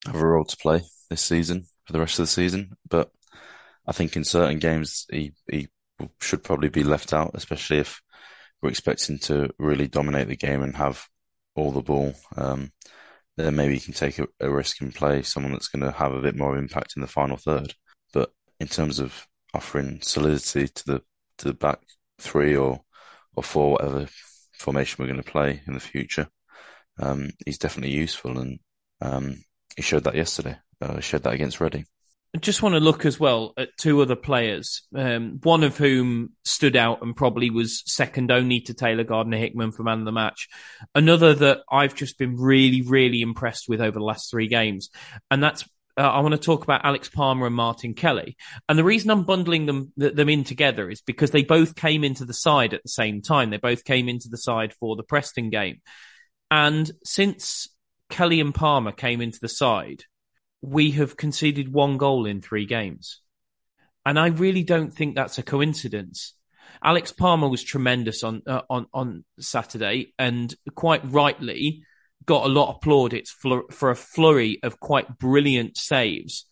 [0.05, 2.77] have a role to play this season for the rest of the season.
[2.89, 3.11] But
[3.85, 5.67] I think in certain games he he
[6.21, 8.01] should probably be left out, especially if
[8.61, 11.05] we're expecting to really dominate the game and have
[11.55, 12.13] all the ball.
[12.37, 12.71] Um,
[13.35, 16.13] then maybe you can take a, a risk and play someone that's going to have
[16.13, 17.73] a bit more impact in the final third.
[18.13, 21.01] But in terms of offering solidity to the
[21.39, 21.79] to the back
[22.19, 22.81] three or
[23.35, 24.07] or four, whatever
[24.53, 26.27] formation we're going to play in the future.
[26.99, 28.59] Um, he's definitely useful, and
[29.01, 29.43] um,
[29.75, 30.57] he showed that yesterday.
[30.81, 31.85] Uh, showed that against Reading.
[32.35, 36.33] I just want to look as well at two other players, um, one of whom
[36.43, 40.11] stood out and probably was second only to Taylor Gardner Hickman for man of the
[40.11, 40.49] match.
[40.93, 44.89] Another that I've just been really, really impressed with over the last three games,
[45.31, 48.37] and that's uh, I want to talk about Alex Palmer and Martin Kelly.
[48.69, 52.25] And the reason I'm bundling them them in together is because they both came into
[52.25, 53.49] the side at the same time.
[53.49, 55.81] They both came into the side for the Preston game.
[56.51, 57.69] And since
[58.09, 60.03] Kelly and Palmer came into the side,
[60.61, 63.21] we have conceded one goal in three games.
[64.05, 66.33] And I really don't think that's a coincidence.
[66.83, 71.83] Alex Palmer was tremendous on uh, on on Saturday, and quite rightly
[72.25, 76.45] got a lot of plaudits for, for a flurry of quite brilliant saves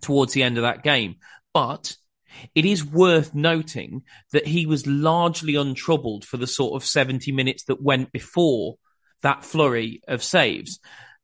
[0.00, 1.16] towards the end of that game.
[1.52, 1.96] But
[2.54, 7.64] it is worth noting that he was largely untroubled for the sort of 70 minutes
[7.64, 8.76] that went before
[9.22, 10.80] that flurry of saves.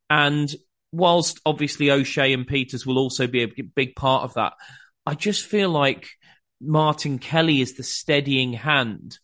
[0.08, 0.54] And
[0.92, 4.54] whilst obviously O'Shea and Peters will also be a big part of that,
[5.04, 6.08] I just feel like
[6.60, 9.18] Martin Kelly is the steadying hand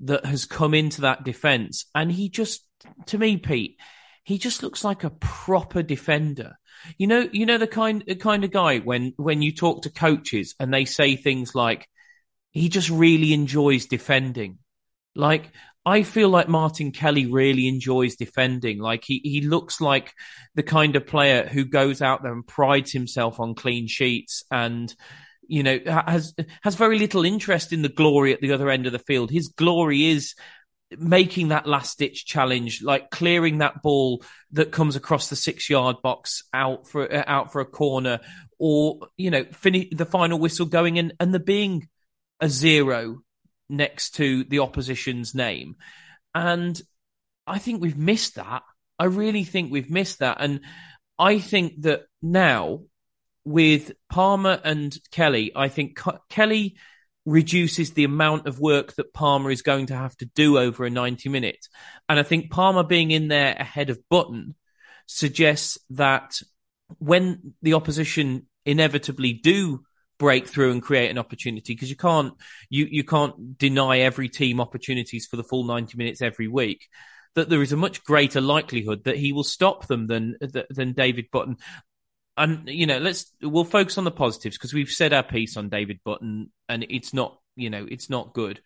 [0.00, 1.86] that has come into that defence.
[1.94, 2.64] And he just,
[3.06, 3.78] to me, Pete,
[4.22, 6.56] he just looks like a proper defender.
[6.98, 9.90] You know, you know the kind the kind of guy when when you talk to
[9.90, 11.88] coaches and they say things like
[12.52, 14.58] he just really enjoys defending.
[15.14, 15.50] Like
[15.84, 18.78] I feel like Martin Kelly really enjoys defending.
[18.78, 20.12] Like he he looks like
[20.54, 24.94] the kind of player who goes out there and prides himself on clean sheets and
[25.46, 28.92] you know has has very little interest in the glory at the other end of
[28.92, 29.30] the field.
[29.30, 30.34] His glory is
[30.98, 34.22] making that last ditch challenge, like clearing that ball
[34.52, 38.20] that comes across the six yard box out for uh, out for a corner,
[38.58, 41.88] or you know, finish the final whistle going in, and there being
[42.40, 43.22] a zero
[43.68, 45.76] next to the opposition's name,
[46.34, 46.80] and
[47.46, 48.62] I think we've missed that.
[48.98, 50.60] I really think we've missed that, and
[51.18, 52.82] I think that now
[53.44, 55.98] with Palmer and Kelly, I think
[56.28, 56.76] Kelly
[57.30, 60.90] reduces the amount of work that Palmer is going to have to do over a
[60.90, 61.68] 90 minutes.
[62.08, 64.56] And I think Palmer being in there ahead of Button
[65.06, 66.40] suggests that
[66.98, 69.84] when the opposition inevitably do
[70.18, 72.34] break through and create an opportunity because you can't
[72.68, 76.88] you you can't deny every team opportunities for the full 90 minutes every week
[77.34, 80.36] that there is a much greater likelihood that he will stop them than
[80.68, 81.56] than David Button
[82.36, 85.68] and you know, let's we'll focus on the positives because we've said our piece on
[85.68, 88.60] David Button, and it's not you know it's not good.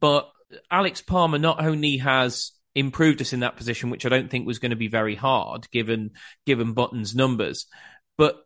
[0.00, 0.30] But
[0.70, 4.58] Alex Palmer not only has improved us in that position, which I don't think was
[4.58, 6.12] going to be very hard given
[6.46, 7.66] given Button's numbers,
[8.16, 8.36] but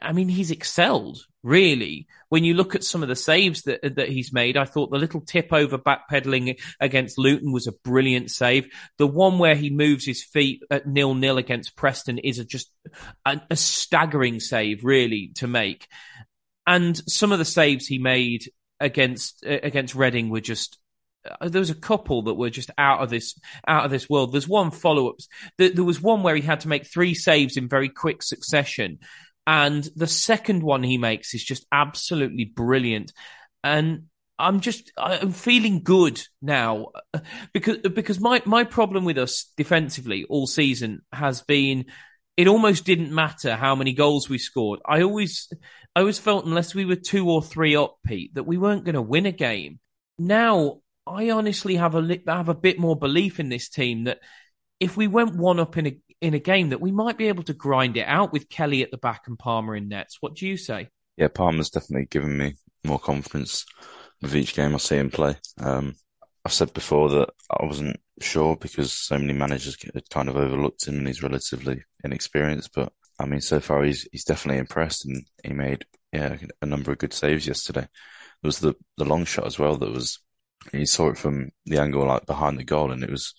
[0.00, 2.06] I mean, he's excelled really.
[2.28, 4.98] When you look at some of the saves that that he's made, I thought the
[4.98, 8.68] little tip over backpedaling against Luton was a brilliant save.
[8.98, 12.70] The one where he moves his feet at nil nil against Preston is a, just
[13.24, 15.86] a, a staggering save, really, to make.
[16.66, 18.44] And some of the saves he made
[18.78, 20.78] against uh, against Reading were just
[21.28, 24.32] uh, there was a couple that were just out of this out of this world.
[24.32, 25.26] There's one follow ups.
[25.58, 28.98] There, there was one where he had to make three saves in very quick succession,
[29.50, 33.12] and the second one he makes is just absolutely brilliant.
[33.64, 34.04] And
[34.38, 37.18] I'm just I'm feeling good now uh,
[37.52, 41.86] because because my my problem with us defensively all season has been
[42.36, 44.78] it almost didn't matter how many goals we scored.
[44.86, 45.52] I always
[45.96, 48.94] I always felt unless we were two or three up, Pete, that we weren't going
[48.94, 49.80] to win a game.
[50.16, 54.20] Now I honestly have a have a bit more belief in this team that
[54.78, 57.42] if we went one up in a in a game that we might be able
[57.44, 60.18] to grind it out with Kelly at the back and Palmer in nets.
[60.20, 60.88] What do you say?
[61.16, 62.54] Yeah, Palmer's definitely given me
[62.84, 63.64] more confidence
[64.22, 65.36] with each game I see him play.
[65.58, 65.94] Um,
[66.44, 70.86] I've said before that I wasn't sure because so many managers had kind of overlooked
[70.86, 72.70] him and he's relatively inexperienced.
[72.74, 76.92] But I mean, so far he's he's definitely impressed and he made yeah a number
[76.92, 77.82] of good saves yesterday.
[77.82, 80.18] There was the the long shot as well that was
[80.72, 83.34] you saw it from the angle like behind the goal and it was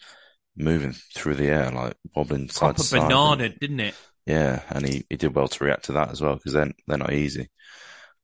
[0.56, 3.02] moving through the air, like wobbling side Proper to side.
[3.08, 3.96] banana, And- didn't it?
[4.26, 6.98] yeah, and he, he did well to react to that as well because then they're
[6.98, 7.50] not easy.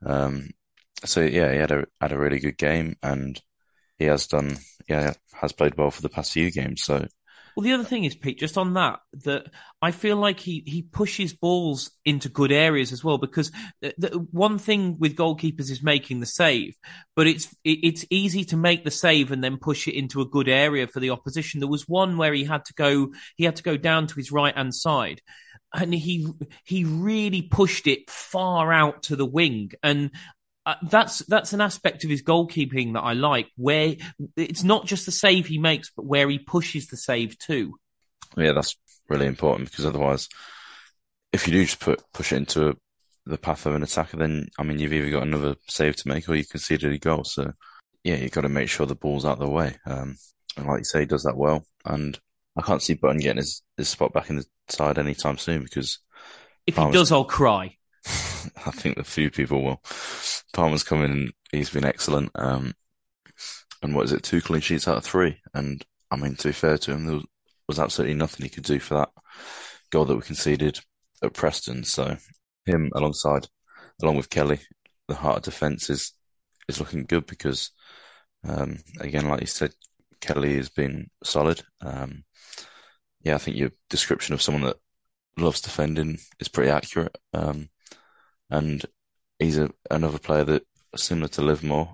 [0.05, 0.51] Um,
[1.05, 3.39] so yeah, he had a had a really good game, and
[3.97, 6.83] he has done yeah has played well for the past few games.
[6.83, 7.05] So
[7.57, 9.47] Well, the other thing is, Pete, just on that, that
[9.81, 13.17] I feel like he, he pushes balls into good areas as well.
[13.17, 16.75] Because the, the, one thing with goalkeepers is making the save,
[17.15, 20.27] but it's it, it's easy to make the save and then push it into a
[20.27, 21.59] good area for the opposition.
[21.59, 24.31] There was one where he had to go he had to go down to his
[24.31, 25.23] right hand side,
[25.73, 26.27] and he
[26.63, 30.11] he really pushed it far out to the wing and.
[30.67, 33.95] Uh, that's that's an aspect of his goalkeeping that I like, where
[34.35, 37.79] it's not just the save he makes, but where he pushes the save too.
[38.35, 38.75] yeah, that's
[39.07, 40.27] really important because otherwise,
[41.31, 42.75] if you do just put push it into
[43.25, 46.27] the path of an attacker, then I mean you've either got another save to make
[46.27, 47.23] or you conceded a goal.
[47.23, 47.53] So
[48.03, 49.73] yeah, you've got to make sure the ball's out of the way.
[49.85, 50.17] Um,
[50.57, 51.65] and like you say, he does that well.
[51.85, 52.19] And
[52.57, 55.99] I can't see Button getting his, his spot back in the side anytime soon because
[56.65, 57.76] If he does, I'll cry.
[58.65, 59.81] I think a few people will.
[60.53, 62.31] Palmer's come in and he's been excellent.
[62.35, 62.73] Um,
[63.81, 65.39] and what is it, two clean sheets out of three?
[65.53, 67.25] And I mean, to be fair to him, there was,
[67.67, 69.09] was absolutely nothing he could do for that
[69.91, 70.79] goal that we conceded
[71.23, 71.83] at Preston.
[71.83, 72.17] So
[72.65, 73.47] him alongside,
[74.01, 74.59] along with Kelly,
[75.07, 76.13] the heart of defence is
[76.67, 77.71] is looking good because,
[78.43, 79.73] um, again, like you said,
[80.19, 81.63] Kelly has been solid.
[81.81, 82.23] Um,
[83.21, 84.77] yeah, I think your description of someone that
[85.37, 87.15] loves defending is pretty accurate.
[87.33, 87.69] Um,
[88.49, 88.85] and
[89.39, 90.63] he's a, another player that
[90.95, 91.93] similar to Livermore.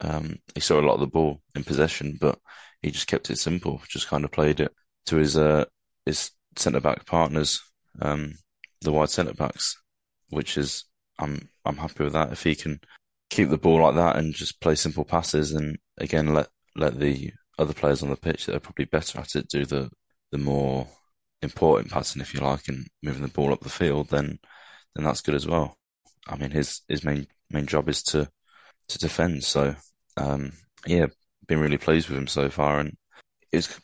[0.00, 2.38] Um, he saw a lot of the ball in possession, but
[2.82, 3.80] he just kept it simple.
[3.88, 4.72] Just kind of played it
[5.06, 5.64] to his uh,
[6.06, 7.60] his centre back partners,
[8.00, 8.34] um,
[8.82, 9.76] the wide centre backs,
[10.30, 10.84] which is
[11.18, 12.32] I'm I'm happy with that.
[12.32, 12.80] If he can
[13.30, 17.32] keep the ball like that and just play simple passes, and again let let the
[17.58, 19.90] other players on the pitch that are probably better at it do the
[20.32, 20.88] the more
[21.42, 24.38] important passing, if you like, and moving the ball up the field, then
[24.94, 25.76] then that's good as well.
[26.26, 28.28] I mean, his his main main job is to
[28.88, 29.44] to defend.
[29.44, 29.74] So,
[30.16, 30.52] um,
[30.86, 31.06] yeah,
[31.46, 32.96] been really pleased with him so far, and
[33.52, 33.80] it's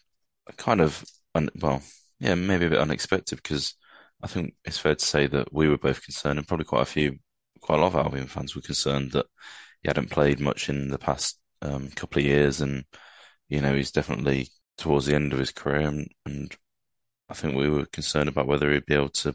[0.57, 1.83] kind of un- well,
[2.19, 3.75] yeah, maybe a bit unexpected because
[4.23, 6.87] I think it's fair to say that we were both concerned, and probably quite a
[6.87, 7.19] few,
[7.61, 9.27] quite a lot of Albion fans were concerned that
[9.83, 12.85] he hadn't played much in the past um, couple of years, and
[13.49, 14.49] you know he's definitely
[14.79, 16.55] towards the end of his career, and, and
[17.29, 19.35] I think we were concerned about whether he'd be able to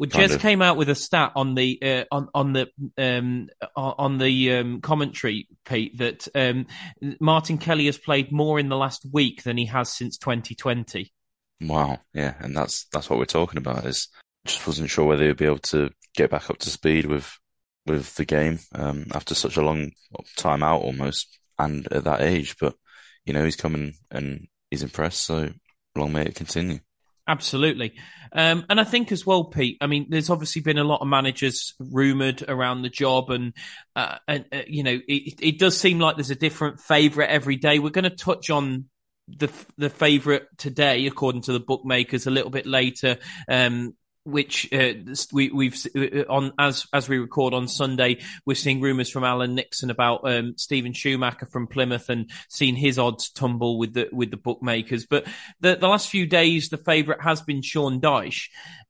[0.00, 3.50] Well, just of- came out with a stat on the uh, on on the um,
[3.76, 6.68] on on the um, commentary, Pete, that um,
[7.20, 11.12] Martin Kelly has played more in the last week than he has since 2020.
[11.60, 13.84] Wow, yeah, and that's that's what we're talking about.
[13.84, 14.08] Is
[14.46, 17.38] just wasn't sure whether he'd be able to get back up to speed with
[17.84, 19.90] with the game um, after such a long
[20.34, 22.56] time out almost, and at that age.
[22.58, 22.74] But
[23.26, 25.26] you know, he's coming and he's impressed.
[25.26, 25.52] So
[25.94, 26.78] long may it continue.
[27.30, 27.94] Absolutely.
[28.32, 31.06] Um, and I think as well, Pete, I mean, there's obviously been a lot of
[31.06, 33.52] managers rumoured around the job and,
[33.94, 37.54] uh, and, uh, you know, it, it does seem like there's a different favourite every
[37.54, 37.78] day.
[37.78, 38.86] We're going to touch on
[39.28, 39.48] the,
[39.78, 43.18] the favourite today, according to the bookmakers a little bit later.
[43.48, 43.94] Um,
[44.24, 44.92] which uh,
[45.32, 49.54] we, we've uh, on as as we record on Sunday, we're seeing rumours from Alan
[49.54, 54.30] Nixon about um, Steven Schumacher from Plymouth and seeing his odds tumble with the with
[54.30, 55.06] the bookmakers.
[55.06, 55.26] But
[55.60, 58.48] the, the last few days, the favourite has been Sean Dyche,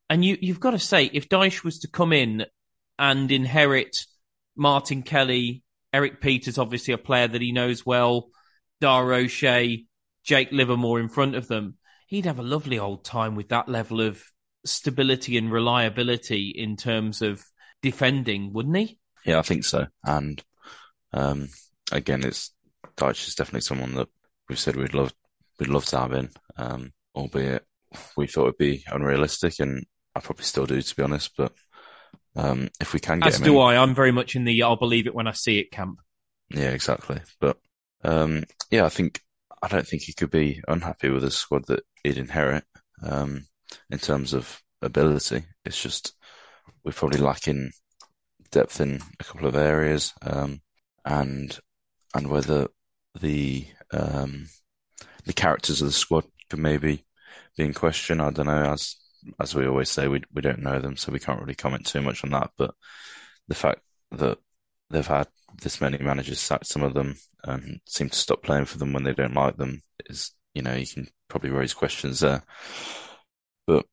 [0.09, 2.45] and you you've got to say if Dyche was to come in
[2.99, 4.05] and inherit
[4.55, 5.63] Martin Kelly,
[5.93, 8.29] Erik Pieters, obviously a player that he knows well,
[8.79, 9.85] Dara O'Shea,
[10.23, 11.77] Jake Livermore in front of them,
[12.07, 14.23] he'd have a lovely old time with that level of
[14.65, 17.43] stability and reliability in terms of
[17.81, 18.99] defending, wouldn't he?
[19.25, 19.87] Yeah, I think so.
[20.03, 20.41] And
[21.13, 21.49] um,
[21.91, 22.53] again, it's
[22.97, 24.07] Dyche is definitely someone that
[24.49, 25.13] we've said we'd love
[25.59, 27.65] we'd love to have in, um, albeit
[28.17, 29.85] we thought it'd be unrealistic, and
[30.15, 31.31] I probably still do, to be honest.
[31.37, 31.53] But
[32.35, 34.75] um, if we can get as do in, I, I'm very much in the "I'll
[34.75, 35.99] believe it when I see it" camp.
[36.49, 37.19] Yeah, exactly.
[37.39, 37.57] But
[38.03, 39.21] um, yeah, I think
[39.61, 42.63] I don't think he could be unhappy with the squad that he'd inherit.
[43.03, 43.47] Um,
[43.91, 45.43] in terms of ability.
[45.65, 46.13] It's just
[46.83, 47.71] we're probably lacking
[48.51, 50.61] depth in a couple of areas, um,
[51.05, 51.57] and
[52.15, 52.67] and whether
[53.19, 54.47] the um,
[55.25, 57.05] the characters of the squad could maybe
[57.57, 58.21] be in question.
[58.21, 58.73] I don't know.
[58.73, 58.95] As
[59.39, 62.01] as we always say, we we don't know them, so we can't really comment too
[62.01, 62.51] much on that.
[62.57, 62.73] But
[63.47, 63.81] the fact
[64.11, 64.39] that
[64.89, 65.27] they've had
[65.61, 69.03] this many managers sack some of them and seem to stop playing for them when
[69.03, 72.43] they don't like them is, you know, you can probably raise questions there
[73.67, 73.85] but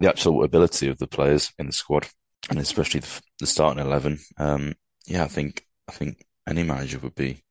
[0.00, 2.06] the actual ability of the players in the squad,
[2.50, 4.74] and especially the, the starting eleven, um,
[5.06, 7.42] yeah, I think I think any manager would be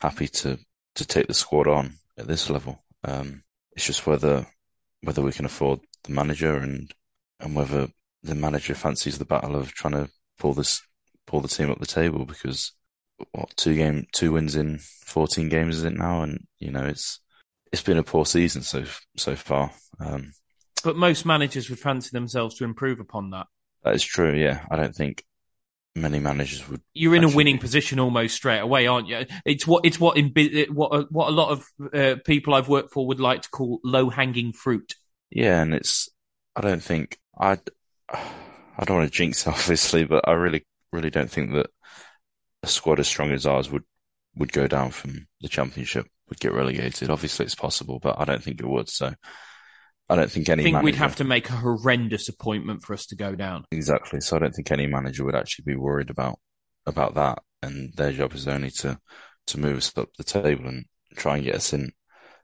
[0.00, 0.58] happy to
[0.96, 2.84] to take the squad on at this level.
[3.04, 3.42] Um,
[3.72, 4.46] it's just whether
[5.02, 6.92] whether we can afford the manager and
[7.40, 7.88] and whether
[8.22, 10.82] the manager fancies the battle of trying to pull this
[11.26, 12.72] pull the team up the table because
[13.32, 17.20] what two game two wins in fourteen games is it now and you know it's
[17.72, 18.84] it's been a poor season so
[19.16, 19.70] so far.
[20.00, 20.32] Um,
[20.84, 23.46] but most managers would fancy themselves to improve upon that.
[23.82, 24.34] That is true.
[24.34, 25.24] Yeah, I don't think
[25.96, 26.82] many managers would.
[26.92, 29.26] You're in a winning position almost straight away, aren't you?
[29.44, 30.32] It's what it's what in
[30.72, 34.10] what what a lot of uh, people I've worked for would like to call low
[34.10, 34.94] hanging fruit.
[35.30, 36.08] Yeah, and it's.
[36.54, 37.58] I don't think I.
[38.76, 41.70] I don't want to jinx, obviously, but I really, really don't think that
[42.64, 43.84] a squad as strong as ours would
[44.36, 47.08] would go down from the championship, would get relegated.
[47.08, 48.88] Obviously, it's possible, but I don't think it would.
[48.88, 49.14] So
[50.08, 50.62] I don't think any.
[50.62, 53.64] I think manager, we'd have to make a horrendous appointment for us to go down.
[53.70, 54.20] Exactly.
[54.20, 56.38] So I don't think any manager would actually be worried about
[56.86, 57.38] about that.
[57.62, 58.98] And their job is only to
[59.46, 60.84] to move us up the table and
[61.16, 61.92] try and get us in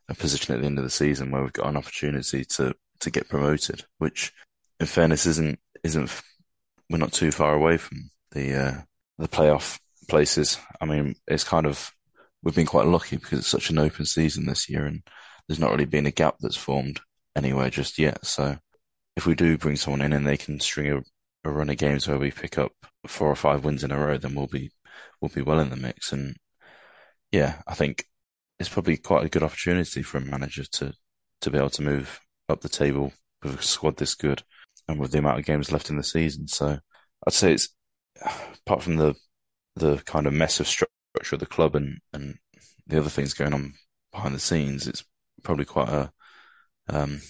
[0.09, 3.11] a position at the end of the season where we've got an opportunity to to
[3.11, 3.85] get promoted.
[3.99, 4.33] Which,
[4.79, 6.11] in fairness, isn't isn't
[6.89, 8.75] we're not too far away from the uh,
[9.19, 10.59] the playoff places.
[10.81, 11.91] I mean, it's kind of
[12.43, 15.03] we've been quite lucky because it's such an open season this year, and
[15.47, 17.01] there's not really been a gap that's formed
[17.37, 18.25] anywhere just yet.
[18.27, 18.59] So
[19.17, 22.07] if we do bring someone in and they can string a, a run of games
[22.07, 22.73] where we pick up
[23.07, 24.71] four or five wins in a row, then we'll be
[25.21, 26.13] we'll be well in the mix.
[26.13, 26.37] And
[27.33, 28.05] yeah, I think
[28.59, 30.95] it's probably quite a good opportunity for a manager to
[31.43, 33.13] to be able to move up the table
[33.43, 34.43] with a squad this good
[34.89, 36.49] and with the amount of games left in the season.
[36.49, 36.79] So
[37.27, 37.69] I'd say it's
[38.67, 39.15] apart from the
[39.77, 40.91] the kind of mess of structure
[41.33, 42.37] of the club and and
[42.87, 43.75] the other things going on
[44.13, 45.05] behind the scenes, it's
[45.43, 46.13] probably quite a
[46.89, 47.21] um,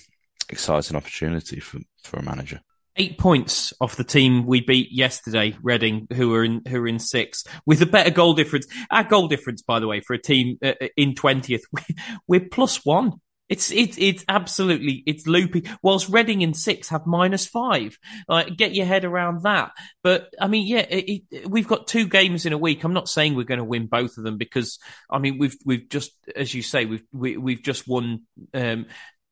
[0.49, 2.61] exciting opportunity for, for a manager.
[2.97, 6.99] Eight points off the team we beat yesterday, Reading, who are in who are in
[6.99, 8.67] six with a better goal difference.
[8.91, 11.63] Our goal difference, by the way, for a team uh, uh in twentieth,
[12.27, 13.13] we're plus one.
[13.51, 15.69] It's it's it's absolutely it's loopy.
[15.83, 17.99] Whilst Reading in six have minus five,
[18.29, 19.73] like get your head around that.
[20.05, 22.85] But I mean, yeah, it, it, we've got two games in a week.
[22.85, 24.79] I'm not saying we're going to win both of them because
[25.11, 28.23] I mean we've we've just as you say we've we, have we have just won
[28.55, 28.87] um,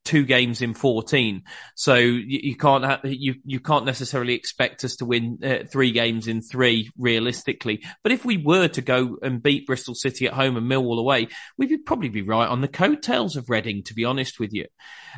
[0.08, 1.42] two games in 14.
[1.76, 6.26] So you, you can't you you can't necessarily expect us to win uh, three games
[6.26, 7.84] in three realistically.
[8.02, 11.28] But if we were to go and beat Bristol City at home and Millwall away,
[11.58, 13.82] we would probably be right on the coattails of Reading.
[13.84, 14.64] To be honest with you,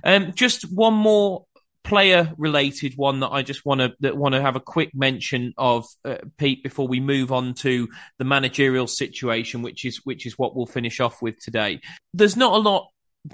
[0.03, 1.45] um, just one more
[1.85, 5.55] player related one that I just want to that want to have a quick mention
[5.57, 7.89] of uh, Pete before we move on to
[8.19, 11.81] the managerial situation which is which is what we'll finish off with today.
[12.13, 12.89] There's not a lot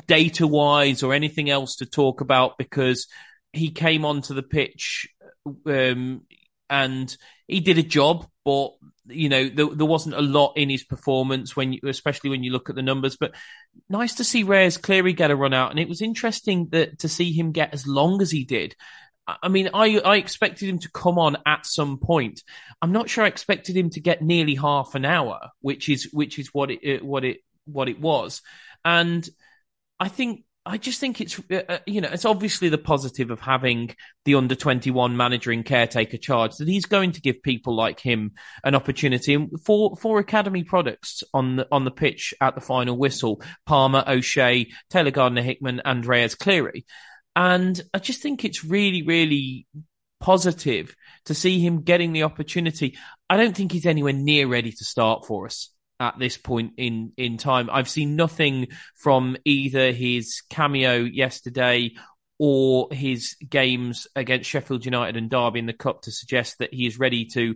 [0.06, 3.06] data wise or anything else to talk about because
[3.52, 5.08] he came onto the pitch
[5.66, 6.22] um,
[6.68, 7.16] and
[7.46, 8.72] he did a job, but
[9.08, 12.50] you know there, there, wasn't a lot in his performance when, you, especially when you
[12.50, 13.16] look at the numbers.
[13.16, 13.34] But
[13.88, 17.08] nice to see Reyes Cleary get a run out, and it was interesting that to
[17.08, 18.74] see him get as long as he did.
[19.26, 22.42] I mean, I I expected him to come on at some point.
[22.82, 26.38] I'm not sure I expected him to get nearly half an hour, which is which
[26.38, 28.42] is what it what it what it was,
[28.84, 29.28] and
[29.98, 33.38] I think I just think it's uh, uh, you know it's obviously the positive of
[33.38, 33.94] having
[34.24, 38.00] the under twenty one manager in caretaker charge that he's going to give people like
[38.00, 38.32] him
[38.64, 43.40] an opportunity for for academy products on the on the pitch at the final whistle.
[43.64, 46.84] Palmer, O'Shea, Taylor Gardner Hickman, Andreas Cleary,
[47.36, 49.66] and I just think it's really really
[50.18, 52.98] positive to see him getting the opportunity.
[53.30, 57.12] I don't think he's anywhere near ready to start for us at this point in
[57.16, 57.68] in time.
[57.72, 61.92] I've seen nothing from either his cameo yesterday
[62.38, 66.86] or his games against Sheffield United and Derby in the Cup to suggest that he
[66.86, 67.54] is ready to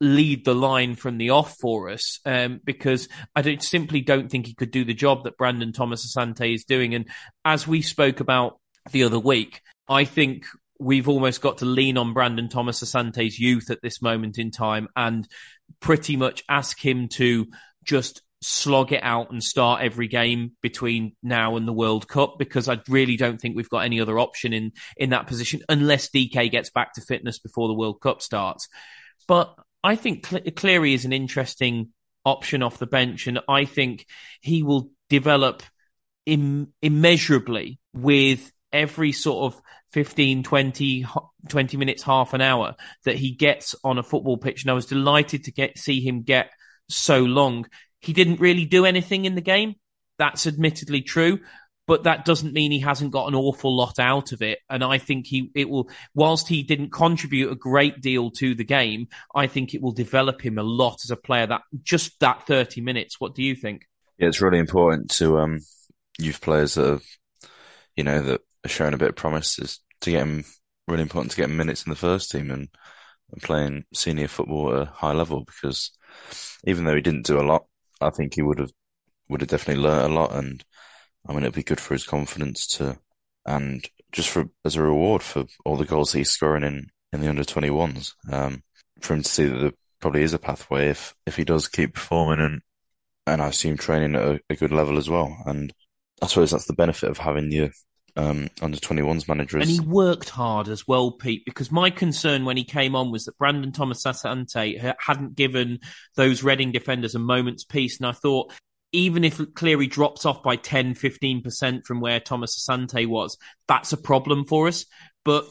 [0.00, 4.46] lead the line from the off for us um, because I don't, simply don't think
[4.46, 6.94] he could do the job that Brandon Thomas Asante is doing.
[6.94, 7.08] And
[7.44, 10.44] as we spoke about the other week, I think
[10.78, 14.88] we've almost got to lean on Brandon Thomas Asante's youth at this moment in time
[14.94, 15.26] and
[15.80, 17.46] pretty much ask him to
[17.84, 22.68] just slog it out and start every game between now and the World Cup because
[22.68, 26.50] I really don't think we've got any other option in in that position unless DK
[26.50, 28.68] gets back to fitness before the World Cup starts.
[29.26, 31.90] But I think Cleary is an interesting
[32.24, 34.06] option off the bench, and I think
[34.40, 35.62] he will develop
[36.26, 39.60] Im- immeasurably with every sort of
[39.92, 41.06] 15, 20,
[41.48, 42.74] 20 minutes, half an hour
[43.04, 44.62] that he gets on a football pitch.
[44.62, 46.50] And I was delighted to get see him get
[46.88, 47.66] so long.
[48.00, 49.76] He didn't really do anything in the game.
[50.18, 51.40] That's admittedly true,
[51.86, 54.58] but that doesn't mean he hasn't got an awful lot out of it.
[54.70, 58.64] And I think he, it will, whilst he didn't contribute a great deal to the
[58.64, 62.46] game, I think it will develop him a lot as a player that just that
[62.46, 63.20] 30 minutes.
[63.20, 63.86] What do you think?
[64.18, 65.60] Yeah, it's really important to, um,
[66.18, 67.04] youth players that have,
[67.94, 70.44] you know, that are showing a bit of promise is to get him
[70.86, 72.68] really important to get him minutes in the first team and,
[73.32, 75.90] and playing senior football at a high level because
[76.64, 77.66] even though he didn't do a lot,
[78.00, 78.72] I think he would have
[79.28, 80.64] would have definitely learnt a lot and
[81.28, 82.98] I mean it'd be good for his confidence to
[83.44, 87.28] and just for as a reward for all the goals he's scoring in in the
[87.28, 88.62] under 21s um,
[89.00, 91.94] for him to see that there probably is a pathway if if he does keep
[91.94, 92.60] performing and
[93.26, 95.36] and I assume training at a, a good level as well.
[95.46, 95.72] And
[96.22, 97.70] I suppose that's the benefit of having your
[98.16, 99.62] um, under 21s managers.
[99.62, 103.24] And he worked hard as well, Pete, because my concern when he came on was
[103.24, 105.80] that Brandon Thomas Asante hadn't given
[106.14, 107.98] those Reading defenders a moment's peace.
[107.98, 108.52] And I thought,
[108.92, 113.36] even if Cleary drops off by 10, 15% from where Thomas Asante was,
[113.68, 114.86] that's a problem for us.
[115.26, 115.44] But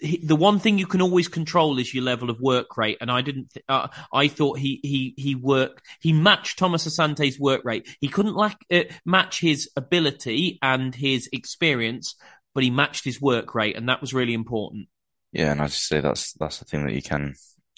[0.00, 2.98] the one thing you can always control is your level of work rate.
[3.00, 7.38] And I didn't, th- uh, I thought he, he, he worked, he matched Thomas Asante's
[7.38, 7.88] work rate.
[8.00, 12.16] He couldn't lack, uh, match his ability and his experience,
[12.56, 13.76] but he matched his work rate.
[13.76, 14.88] And that was really important.
[15.30, 15.52] Yeah.
[15.52, 17.36] And I just say that's, that's the thing that you can,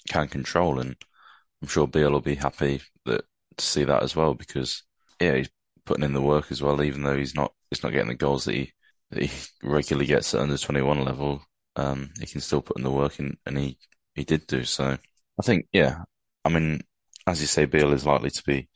[0.09, 0.79] can control.
[0.79, 0.95] And
[1.61, 3.25] I'm sure Beale will be happy that
[3.57, 4.81] to see that as well because
[5.21, 5.51] yeah, he's
[5.85, 8.45] putting in the work as well, even though he's not, he's not getting the goals
[8.45, 8.73] that he,
[9.11, 9.29] he
[9.61, 11.41] regularly gets at under 21 level,
[11.75, 13.77] um, he can still put in the work and, and he,
[14.15, 14.97] he did do so.
[15.39, 16.03] I think, yeah,
[16.45, 16.81] I mean,
[17.25, 18.69] as you say, Beale is likely to be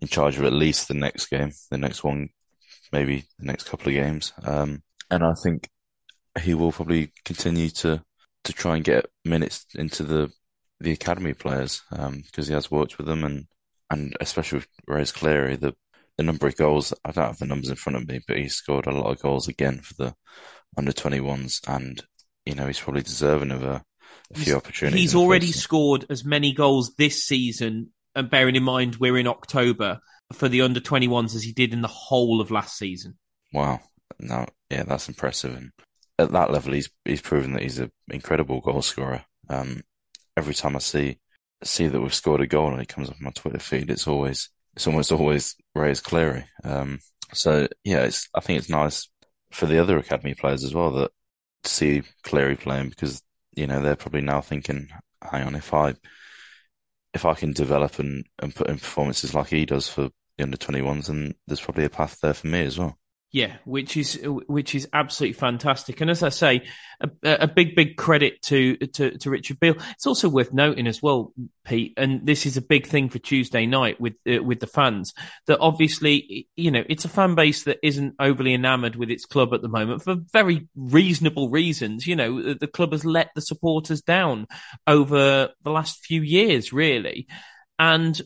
[0.00, 2.30] in charge of at least the next game, the next one,
[2.90, 4.32] maybe the next couple of games.
[4.42, 5.68] Um, and I think
[6.40, 8.02] he will probably continue to,
[8.44, 10.32] to try and get minutes into the,
[10.80, 13.46] the academy players, um, because he has worked with them and,
[13.90, 15.74] and especially with Reyes Cleary, the,
[16.22, 18.48] the number of goals, I don't have the numbers in front of me, but he
[18.48, 20.14] scored a lot of goals again for the
[20.76, 21.60] under 21s.
[21.68, 22.02] And,
[22.46, 23.84] you know, he's probably deserving of a,
[24.32, 25.00] a few opportunities.
[25.00, 29.98] He's already scored as many goals this season, and bearing in mind we're in October
[30.32, 33.18] for the under 21s as he did in the whole of last season.
[33.52, 33.80] Wow.
[34.20, 35.56] No, yeah, that's impressive.
[35.56, 35.72] And
[36.18, 39.24] at that level, he's he's proven that he's an incredible goal scorer.
[39.48, 39.82] Um,
[40.36, 41.18] every time I see
[41.64, 44.06] see that we've scored a goal and it comes up on my Twitter feed, it's
[44.06, 46.44] always it's almost always Reyes Cleary.
[46.64, 47.00] Um,
[47.32, 49.08] so yeah, it's, I think it's nice
[49.50, 51.10] for the other academy players as well that
[51.64, 53.22] to see Cleary playing because
[53.54, 54.88] you know they're probably now thinking,
[55.22, 55.94] hang on, if I
[57.14, 60.56] if I can develop and, and put in performances like he does for the under
[60.56, 62.96] 21s, then there's probably a path there for me as well.
[63.34, 66.64] Yeah, which is which is absolutely fantastic, and as I say,
[67.00, 69.76] a, a, big big credit to, to to Richard Beale.
[69.92, 71.32] It's also worth noting as well,
[71.64, 75.14] Pete, and this is a big thing for Tuesday night with uh, with the fans.
[75.46, 79.54] That obviously, you know, it's a fan base that isn't overly enamoured with its club
[79.54, 82.06] at the moment for very reasonable reasons.
[82.06, 84.46] You know, the club has let the supporters down
[84.86, 87.28] over the last few years, really,
[87.78, 88.20] and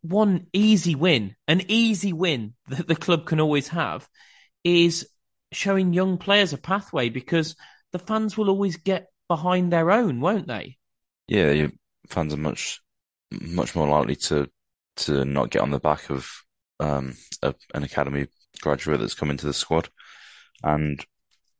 [0.00, 4.08] one easy win, an easy win that the club can always have
[4.64, 5.08] is
[5.52, 7.56] showing young players a pathway because
[7.92, 10.78] the fans will always get behind their own, won't they?
[11.28, 11.70] Yeah, your
[12.08, 12.80] fans are much
[13.30, 14.48] much more likely to
[14.96, 16.28] to not get on the back of
[16.80, 18.26] um, a, an academy
[18.60, 19.88] graduate that's come into the squad
[20.64, 21.04] And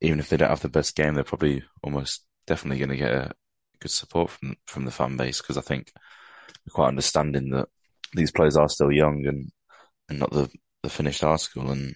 [0.03, 3.13] even if they don't have the best game, they're probably almost definitely going to get
[3.13, 3.33] a
[3.81, 5.93] good support from from the fan base because I think
[6.71, 7.69] quite understanding that
[8.15, 9.51] these players are still young and
[10.09, 10.51] and not the
[10.83, 11.95] the finished article, and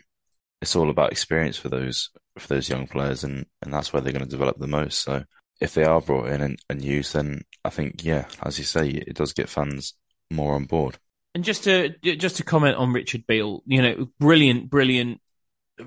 [0.60, 4.12] it's all about experience for those for those young players, and and that's where they're
[4.12, 5.02] going to develop the most.
[5.02, 5.24] So
[5.60, 8.88] if they are brought in and, and used, then I think yeah, as you say,
[8.88, 9.94] it does get fans
[10.30, 10.98] more on board.
[11.34, 15.20] And just to just to comment on Richard Beale, you know, brilliant, brilliant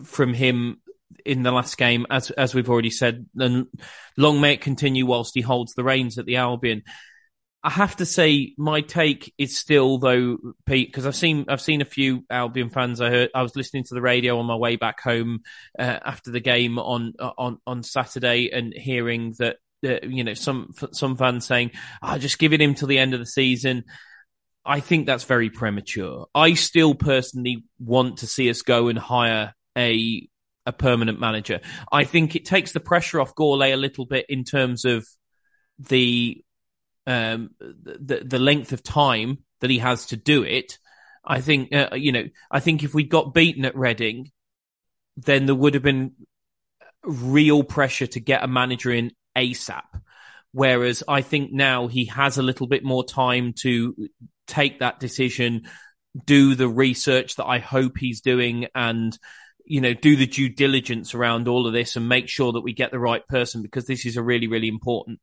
[0.04, 0.82] from him
[1.26, 3.68] in the last game, as as we've already said, and
[4.18, 6.84] long may it continue whilst he holds the reins at the Albion.
[7.62, 11.82] I have to say, my take is still though, Pete, because I've seen I've seen
[11.82, 13.02] a few Albion fans.
[13.02, 15.42] I heard I was listening to the radio on my way back home
[15.78, 20.74] uh, after the game on on on Saturday and hearing that uh, you know some
[20.94, 23.84] some fans saying, "I oh, just give it him till the end of the season."
[24.66, 26.28] I think that's very premature.
[26.34, 30.30] I still personally want to see us go and hire a
[30.66, 31.60] a permanent manager.
[31.92, 35.06] I think it takes the pressure off Gourlay a little bit in terms of
[35.78, 36.42] the
[37.08, 40.78] um, the the length of time that he has to do it.
[41.26, 42.26] I think uh, you know.
[42.52, 44.32] I think if we got beaten at Reading,
[45.18, 46.14] then there would have been
[47.04, 49.84] real pressure to get a manager in ASAP.
[50.52, 54.10] Whereas I think now he has a little bit more time to
[54.48, 55.68] take that decision,
[56.26, 59.18] do the research that I hope he's doing, and
[59.64, 62.74] you know, do the due diligence around all of this and make sure that we
[62.74, 65.20] get the right person because this is a really, really important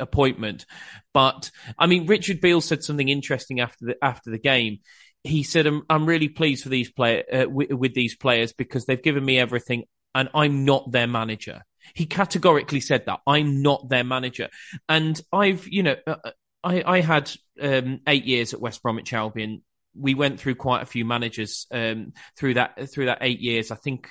[0.00, 0.66] appointment.
[1.12, 4.78] But I mean, Richard Beale said something interesting after the after the game.
[5.22, 8.84] He said, "I'm, I'm really pleased for these play uh, with, with these players because
[8.84, 9.84] they've given me everything,
[10.14, 11.62] and I'm not their manager."
[11.94, 14.48] He categorically said that I'm not their manager,
[14.88, 16.30] and I've, you know, uh,
[16.62, 19.62] I, I had um, eight years at West Bromwich Albion.
[19.96, 23.70] We went through quite a few managers um, through that through that eight years.
[23.70, 24.10] I think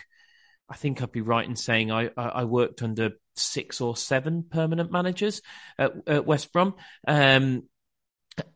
[0.69, 4.91] I think I'd be right in saying I, I worked under six or seven permanent
[4.91, 5.41] managers
[5.77, 6.75] at, at West Brom.
[7.07, 7.63] Um,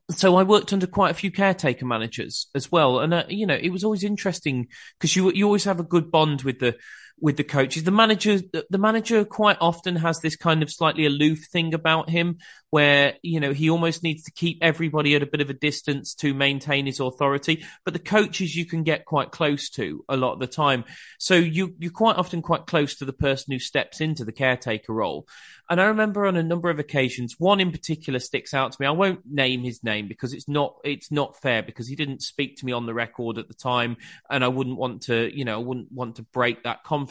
[0.10, 3.55] so I worked under quite a few caretaker managers as well, and uh, you know
[3.55, 6.76] it was always interesting because you you always have a good bond with the
[7.20, 7.84] with the coaches.
[7.84, 8.39] The manager,
[8.70, 12.38] the manager quite often has this kind of slightly aloof thing about him
[12.70, 16.13] where, you know, he almost needs to keep everybody at a bit of a distance
[16.15, 17.65] to maintain his authority.
[17.86, 20.84] But the coaches you can get quite close to a lot of the time.
[21.18, 24.93] So you, you're quite often quite close to the person who steps into the caretaker
[24.93, 25.28] role.
[25.70, 28.88] And I remember on a number of occasions, one in particular sticks out to me.
[28.88, 32.57] I won't name his name because it's not it's not fair because he didn't speak
[32.57, 33.97] to me on the record at the time,
[34.30, 37.07] and I wouldn't want to you know I wouldn't want to break that confidence.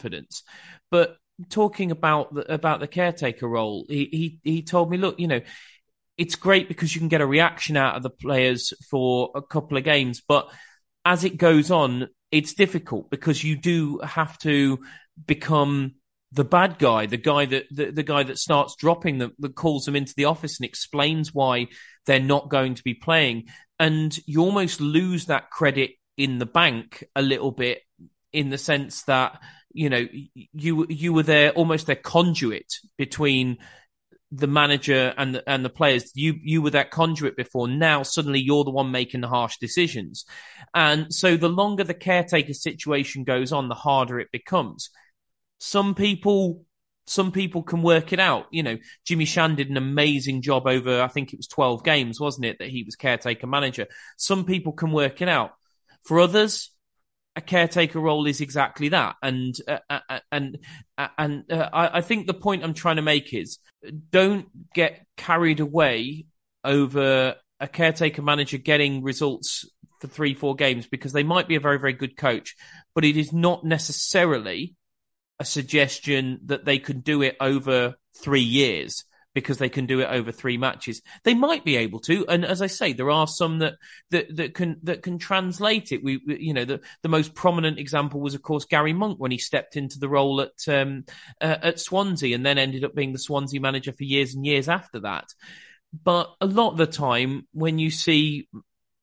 [0.91, 1.17] But
[1.49, 5.41] talking about the, about the caretaker role, he he he told me, look, you know,
[6.17, 9.77] it's great because you can get a reaction out of the players for a couple
[9.77, 10.49] of games, but
[11.05, 14.79] as it goes on, it's difficult because you do have to
[15.25, 15.95] become
[16.33, 19.85] the bad guy, the guy that the, the guy that starts dropping them, that calls
[19.85, 21.67] them into the office and explains why
[22.05, 23.45] they're not going to be playing,
[23.79, 27.81] and you almost lose that credit in the bank a little bit,
[28.33, 29.39] in the sense that
[29.77, 33.57] you know you you were there almost their conduit between
[34.29, 36.11] the manager and the, and the players.
[36.15, 37.67] You you were that conduit before.
[37.67, 40.25] Now suddenly you're the one making the harsh decisions,
[40.73, 44.89] and so the longer the caretaker situation goes on, the harder it becomes
[45.59, 46.63] some people
[47.05, 48.47] some people can work it out.
[48.51, 52.19] You know, Jimmy Shan did an amazing job over, I think it was 12 games,
[52.19, 53.87] wasn't it, that he was caretaker manager.
[54.17, 55.51] Some people can work it out.
[56.03, 56.69] For others,
[57.37, 59.15] a caretaker role is exactly that.
[59.21, 60.57] And, uh, uh, uh and,
[60.97, 63.59] uh, and uh, I, I think the point I'm trying to make is
[64.09, 66.25] don't get carried away
[66.63, 69.69] over a caretaker manager getting results
[70.01, 72.55] for three, four games because they might be a very, very good coach,
[72.95, 74.75] but it is not necessarily
[75.39, 79.05] a suggestion that they can do it over three years
[79.37, 81.03] because they can do it over three matches.
[81.23, 83.75] They might be able to, and as I say, there are some that
[84.09, 86.03] that, that can that can translate it.
[86.03, 89.37] We, you know, the the most prominent example was, of course, Gary Monk when he
[89.37, 91.05] stepped into the role at um,
[91.39, 94.67] uh, at Swansea and then ended up being the Swansea manager for years and years
[94.67, 95.25] after that.
[95.93, 98.49] But a lot of the time, when you see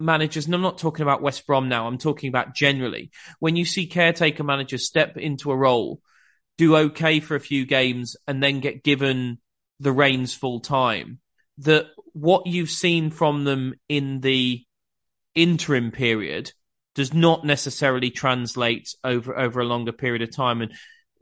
[0.01, 3.65] managers, and I'm not talking about West Brom now, I'm talking about generally, when you
[3.65, 6.01] see caretaker managers step into a role
[6.57, 9.39] do okay for a few games and then get given
[9.81, 11.21] the reins full time,
[11.59, 14.65] that what you've seen from them in the
[15.35, 16.53] interim period
[16.95, 20.63] does not necessarily translate over over a longer period of time.
[20.63, 20.73] And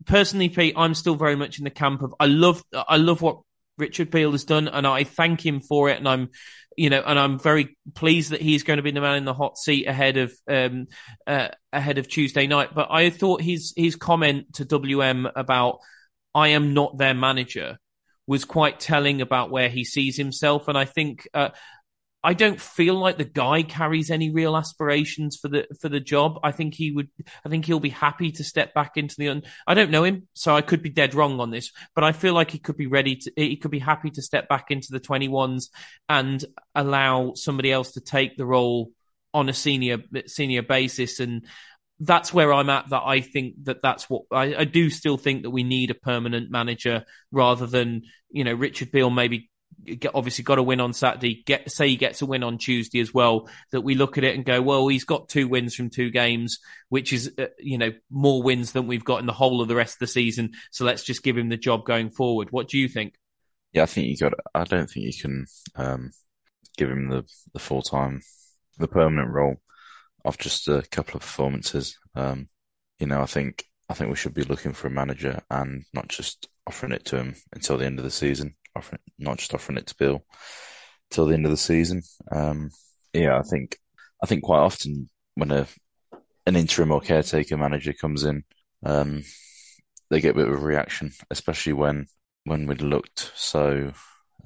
[0.04, 3.40] personally, Pete, I'm still very much in the camp of I love I love what
[3.78, 5.98] Richard Beale has done, and I thank him for it.
[5.98, 6.28] And I'm,
[6.76, 9.34] you know, and I'm very pleased that he's going to be the man in the
[9.34, 10.88] hot seat ahead of um,
[11.26, 12.74] uh, ahead of Tuesday night.
[12.74, 15.78] But I thought his his comment to WM about
[16.34, 17.78] I am not their manager
[18.26, 21.50] was quite telling about where he sees himself, and I think uh,
[22.24, 26.38] I don't feel like the guy carries any real aspirations for the for the job.
[26.44, 27.08] I think he would.
[27.44, 29.28] I think he'll be happy to step back into the.
[29.28, 32.12] Un- I don't know him, so I could be dead wrong on this, but I
[32.12, 33.32] feel like he could be ready to.
[33.36, 35.70] He could be happy to step back into the twenty ones
[36.08, 36.44] and
[36.76, 38.92] allow somebody else to take the role
[39.34, 41.46] on a senior senior basis and.
[42.00, 42.90] That's where I'm at.
[42.90, 45.94] That I think that that's what I, I do still think that we need a
[45.94, 49.50] permanent manager rather than you know Richard Beale maybe
[49.84, 51.42] get, obviously got a win on Saturday.
[51.46, 53.48] Get say he gets a win on Tuesday as well.
[53.70, 56.58] That we look at it and go, well, he's got two wins from two games,
[56.88, 59.76] which is uh, you know more wins than we've got in the whole of the
[59.76, 60.52] rest of the season.
[60.70, 62.48] So let's just give him the job going forward.
[62.50, 63.14] What do you think?
[63.72, 64.34] Yeah, I think you got.
[64.54, 66.10] I don't think you can um,
[66.76, 68.22] give him the the full time,
[68.78, 69.56] the permanent role
[70.24, 71.98] of just a couple of performances.
[72.14, 72.48] Um,
[72.98, 76.08] you know, I think I think we should be looking for a manager and not
[76.08, 79.78] just offering it to him until the end of the season offering, not just offering
[79.78, 80.24] it to Beale
[81.10, 82.02] till the end of the season.
[82.30, 82.70] Um,
[83.12, 83.78] yeah, I think
[84.22, 85.66] I think quite often when a
[86.46, 88.44] an interim or caretaker manager comes in,
[88.84, 89.22] um,
[90.10, 92.06] they get a bit of a reaction, especially when
[92.44, 93.92] when we'd looked so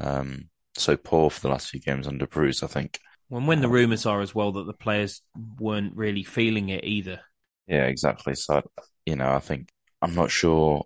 [0.01, 2.63] um, so poor for the last few games under Bruce.
[2.63, 2.99] I think.
[3.29, 5.23] When when the rumours are as well that the players
[5.59, 7.21] weren't really feeling it either.
[7.67, 8.35] Yeah, exactly.
[8.35, 8.63] So
[9.05, 9.69] you know, I think
[10.03, 10.85] I'm not sure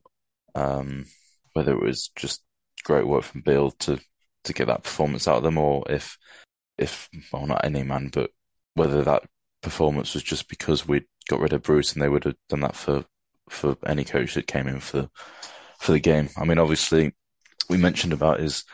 [0.55, 1.07] um,
[1.53, 2.43] whether it was just
[2.85, 3.99] great work from Beale to
[4.45, 6.17] to get that performance out of them, or if
[6.79, 8.31] if well not any man, but
[8.75, 9.25] whether that
[9.63, 12.77] performance was just because we'd got rid of Bruce and they would have done that
[12.77, 13.05] for
[13.49, 15.09] for any coach that came in for
[15.79, 16.31] for the game.
[16.37, 17.13] I mean, obviously,
[17.69, 18.65] we mentioned about his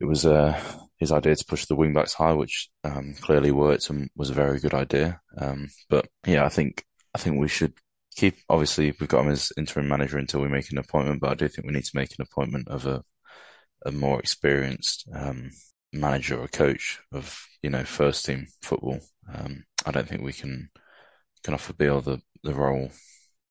[0.00, 0.60] it was uh,
[0.98, 4.34] his idea to push the wing backs high, which um, clearly worked and was a
[4.34, 5.20] very good idea.
[5.36, 6.84] Um, but yeah, I think
[7.14, 7.74] I think we should
[8.14, 11.34] keep obviously we've got him as interim manager until we make an appointment, but I
[11.34, 13.02] do think we need to make an appointment of a
[13.84, 15.50] a more experienced um,
[15.92, 19.00] manager or coach of you know first team football.
[19.32, 20.70] Um, I don't think we can
[21.44, 22.90] can offer Beale the the role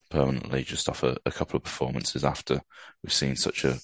[0.09, 2.61] permanently just off a, a couple of performances after
[3.03, 3.77] we've seen such a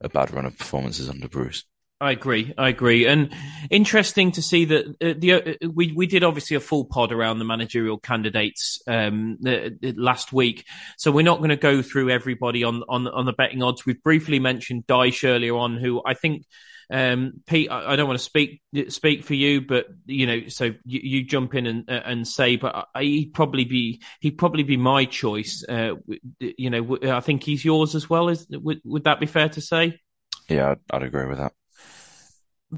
[0.00, 1.64] a bad run of performances under Bruce.
[2.04, 2.52] I agree.
[2.58, 3.32] I agree, and
[3.70, 7.38] interesting to see that uh, the uh, we we did obviously a full pod around
[7.38, 10.66] the managerial candidates um, the, the last week,
[10.98, 13.86] so we're not going to go through everybody on on on the betting odds.
[13.86, 16.44] We've briefly mentioned Dyche earlier on, who I think
[16.90, 20.74] um, Pete, I, I, don't want to speak speak for you, but you know, so
[20.84, 24.62] you, you jump in and uh, and say, but I, he'd probably be he'd probably
[24.62, 25.64] be my choice.
[25.66, 25.94] Uh,
[26.38, 28.28] you know, I think he's yours as well.
[28.28, 30.02] Is would, would that be fair to say?
[30.50, 31.54] Yeah, I'd, I'd agree with that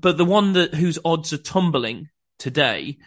[0.00, 2.98] but the one that whose odds are tumbling today,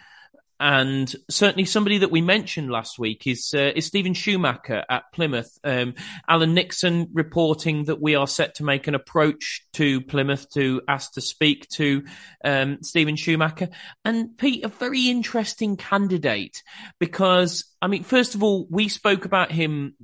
[0.59, 5.57] and certainly somebody that we mentioned last week is uh, is Steven Schumacher at Plymouth.
[5.63, 5.93] Um,
[6.27, 11.13] Alan Nixon reporting that we are set to make an approach to Plymouth to ask
[11.13, 12.03] to speak to
[12.43, 13.69] um, Steven Schumacher.
[14.03, 16.61] And Pete, a very interesting candidate
[16.99, 19.95] because I mean, first of all, we spoke about him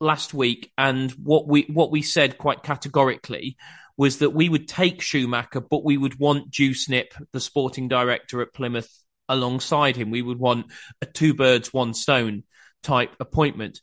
[0.00, 3.56] last week, and what we what we said quite categorically
[3.96, 8.52] was that we would take Schumacher, but we would want Dewsnip, the sporting director at
[8.52, 8.90] Plymouth,
[9.28, 10.10] alongside him.
[10.10, 10.66] We would want
[11.00, 12.44] a two birds, one stone
[12.82, 13.80] type appointment.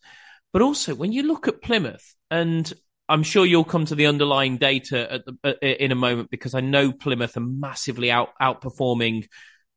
[0.54, 2.72] But also, when you look at Plymouth, and
[3.08, 6.62] I'm sure you'll come to the underlying data the, uh, in a moment because I
[6.62, 9.28] know Plymouth are massively out, outperforming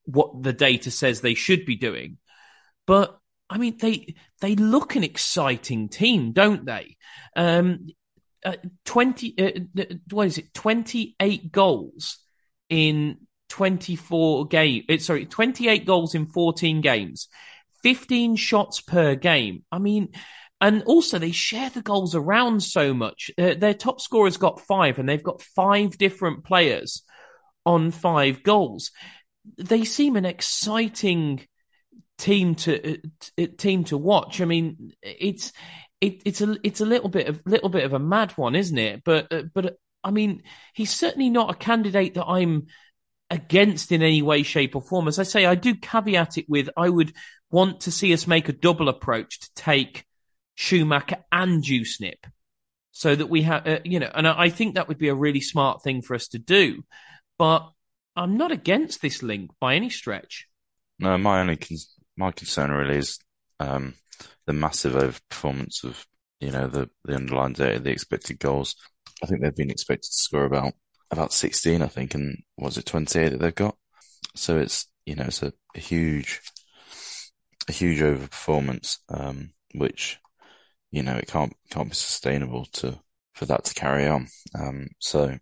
[0.04, 2.18] what the data says they should be doing.
[2.86, 3.18] But
[3.48, 6.96] I mean, they they look an exciting team, don't they?
[7.36, 7.88] Um,
[8.44, 10.52] uh, 20 uh, what is it?
[10.54, 12.18] 28 goals
[12.68, 13.18] in
[13.48, 17.28] 24 game uh, sorry 28 goals in 14 games.
[17.82, 19.64] 15 shots per game.
[19.70, 20.10] I mean
[20.60, 23.30] and also they share the goals around so much.
[23.36, 27.02] Uh, their top scorer's got 5 and they've got 5 different players
[27.66, 28.90] on 5 goals.
[29.58, 31.46] They seem an exciting
[32.18, 32.98] team to
[33.38, 34.40] uh, team to watch.
[34.40, 35.52] I mean it's
[36.00, 38.78] it, it's a it's a little bit of little bit of a mad one, isn't
[38.78, 39.02] it?
[39.04, 40.42] But uh, but I mean,
[40.74, 42.66] he's certainly not a candidate that I'm
[43.30, 45.08] against in any way, shape, or form.
[45.08, 47.12] As I say, I do caveat it with I would
[47.50, 50.04] want to see us make a double approach to take
[50.54, 52.26] Schumacher and Dewsnip,
[52.92, 55.14] so that we have uh, you know, and I, I think that would be a
[55.14, 56.84] really smart thing for us to do.
[57.38, 57.70] But
[58.16, 60.46] I'm not against this link by any stretch.
[60.98, 61.78] No, my only con-
[62.16, 63.18] my concern really is
[63.58, 63.94] um,
[64.46, 66.06] the massive overperformance of
[66.40, 68.76] you know the the underlying data, the expected goals.
[69.22, 70.72] I think they've been expected to score about
[71.10, 73.76] about 16, I think, and was it 28 that they've got?
[74.34, 76.40] So it's you know it's a, a huge
[77.68, 80.18] a huge overperformance, um, which
[80.90, 82.98] you know it can't can't be sustainable to
[83.34, 84.28] for that to carry on.
[84.58, 85.36] Um, so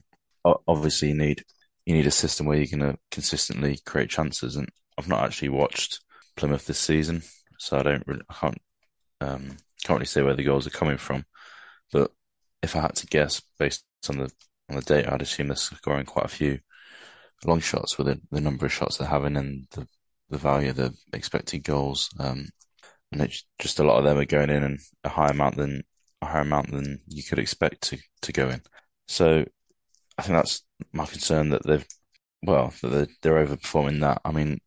[0.67, 1.45] obviously you need
[1.87, 4.57] you need a system where you're going to consistently create chances.
[4.57, 6.01] And I've not actually watched
[6.37, 7.23] Plymouth this season,
[7.59, 8.59] so I don't really, I can't
[9.23, 11.25] um, can't really say where the goals are coming from.
[11.93, 12.11] But
[12.63, 14.31] if I had to guess based on the
[14.69, 16.61] on the data, I'd assume they're scoring quite a few
[17.45, 19.87] long shots with the, the number of shots they're having and the
[20.31, 22.09] the value of the expected goals.
[22.19, 22.49] Um,
[23.11, 25.83] and it's just a lot of them are going in and a higher amount than
[26.23, 28.63] a higher amount than you could expect to to go in.
[29.09, 29.45] So
[30.17, 30.63] I think that's
[30.93, 31.87] my concern that they've
[32.43, 34.21] well that they're, they're overperforming that.
[34.25, 34.61] I mean,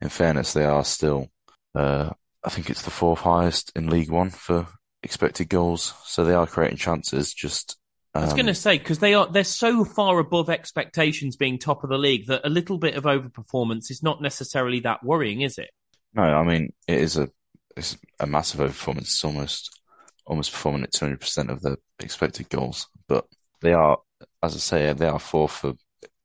[0.00, 1.28] in fairness, they are still.
[1.74, 2.10] Uh,
[2.48, 4.66] I think it's the fourth highest in League One for
[5.02, 7.34] expected goals, so they are creating chances.
[7.34, 7.76] Just
[8.14, 11.58] I was going to um, say because they are they're so far above expectations, being
[11.58, 15.42] top of the league, that a little bit of overperformance is not necessarily that worrying,
[15.42, 15.68] is it?
[16.14, 17.28] No, I mean it is a
[17.76, 19.02] it's a massive overperformance.
[19.02, 19.78] It's almost
[20.24, 23.26] almost performing at two hundred percent of the expected goals, but
[23.60, 23.98] they are,
[24.42, 25.74] as I say, they are fourth for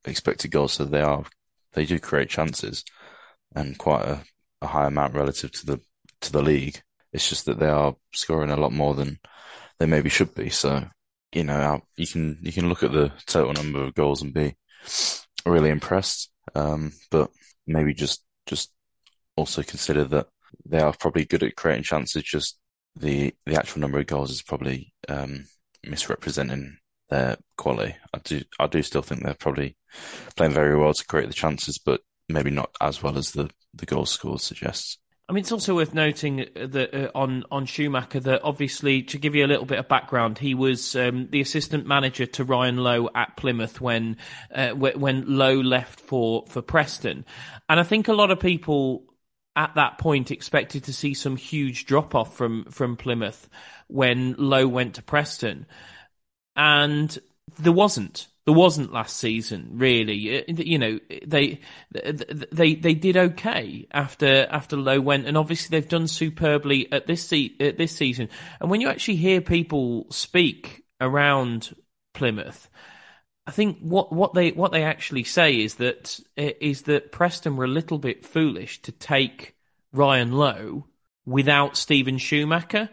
[0.05, 1.25] expected goals, so they are
[1.73, 2.85] they do create chances
[3.53, 4.21] and quite a,
[4.61, 5.81] a high amount relative to the
[6.23, 6.81] to the league.
[7.11, 9.19] It's just that they are scoring a lot more than
[9.79, 10.49] they maybe should be.
[10.49, 10.85] So
[11.33, 14.55] you know, you can you can look at the total number of goals and be
[15.45, 17.31] really impressed, um, but
[17.67, 18.71] maybe just just
[19.35, 20.27] also consider that
[20.65, 22.23] they are probably good at creating chances.
[22.23, 22.59] Just
[22.95, 25.45] the the actual number of goals is probably um,
[25.83, 26.77] misrepresenting
[27.09, 27.95] their quality.
[28.13, 29.75] I do I do still think they're probably
[30.35, 33.85] playing very well to create the chances, but maybe not as well as the the
[33.85, 34.99] goal score suggests.
[35.29, 39.35] I mean, it's also worth noting that uh, on on Schumacher that obviously to give
[39.35, 43.09] you a little bit of background, he was um, the assistant manager to Ryan Lowe
[43.15, 44.17] at Plymouth when
[44.53, 47.25] uh, when Lowe left for for Preston,
[47.69, 49.05] and I think a lot of people
[49.55, 53.47] at that point expected to see some huge drop off from from Plymouth
[53.87, 55.65] when Lowe went to Preston,
[56.57, 57.17] and
[57.59, 60.39] there wasn't there wasn't last season really.
[60.39, 61.59] Uh, you know, they
[61.93, 67.25] they they did okay after after Lowe went, and obviously they've done superbly at this
[67.25, 68.29] se- at this season.
[68.59, 71.75] And when you actually hear people speak around
[72.13, 72.69] Plymouth,
[73.47, 77.65] I think what, what they what they actually say is that is that Preston were
[77.65, 79.55] a little bit foolish to take
[79.93, 80.85] Ryan Lowe
[81.25, 82.89] without Steven Schumacher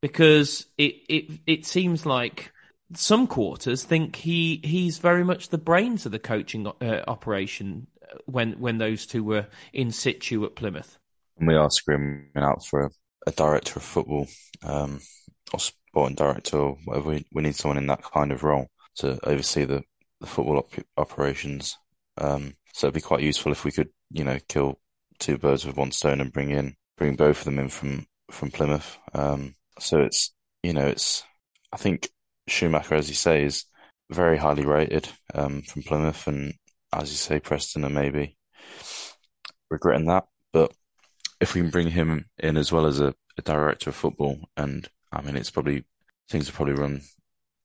[0.00, 2.52] because it it it seems like
[2.92, 8.18] some quarters think he he's very much the brains of the coaching uh, operation uh,
[8.26, 10.98] when when those two were in situ at Plymouth.
[11.38, 12.90] We are screaming out for a,
[13.26, 14.28] a director of football,
[14.62, 15.00] um,
[15.52, 17.10] or sporting director, or whatever.
[17.10, 19.82] We, we need someone in that kind of role to oversee the,
[20.20, 21.76] the football op- operations.
[22.18, 24.78] Um, so it'd be quite useful if we could, you know, kill
[25.18, 28.50] two birds with one stone and bring in bring both of them in from from
[28.50, 28.98] Plymouth.
[29.12, 30.32] Um, so it's
[30.62, 31.24] you know it's
[31.72, 32.08] I think
[32.48, 33.64] Schumacher, as you say, is
[34.10, 36.54] very highly rated um, from Plymouth, and
[36.92, 38.36] as you say, Preston are maybe
[39.70, 40.26] regretting that.
[40.52, 40.72] But
[41.40, 44.88] if we can bring him in as well as a, a director of football, and
[45.12, 45.84] I mean, it's probably
[46.28, 47.02] things will probably run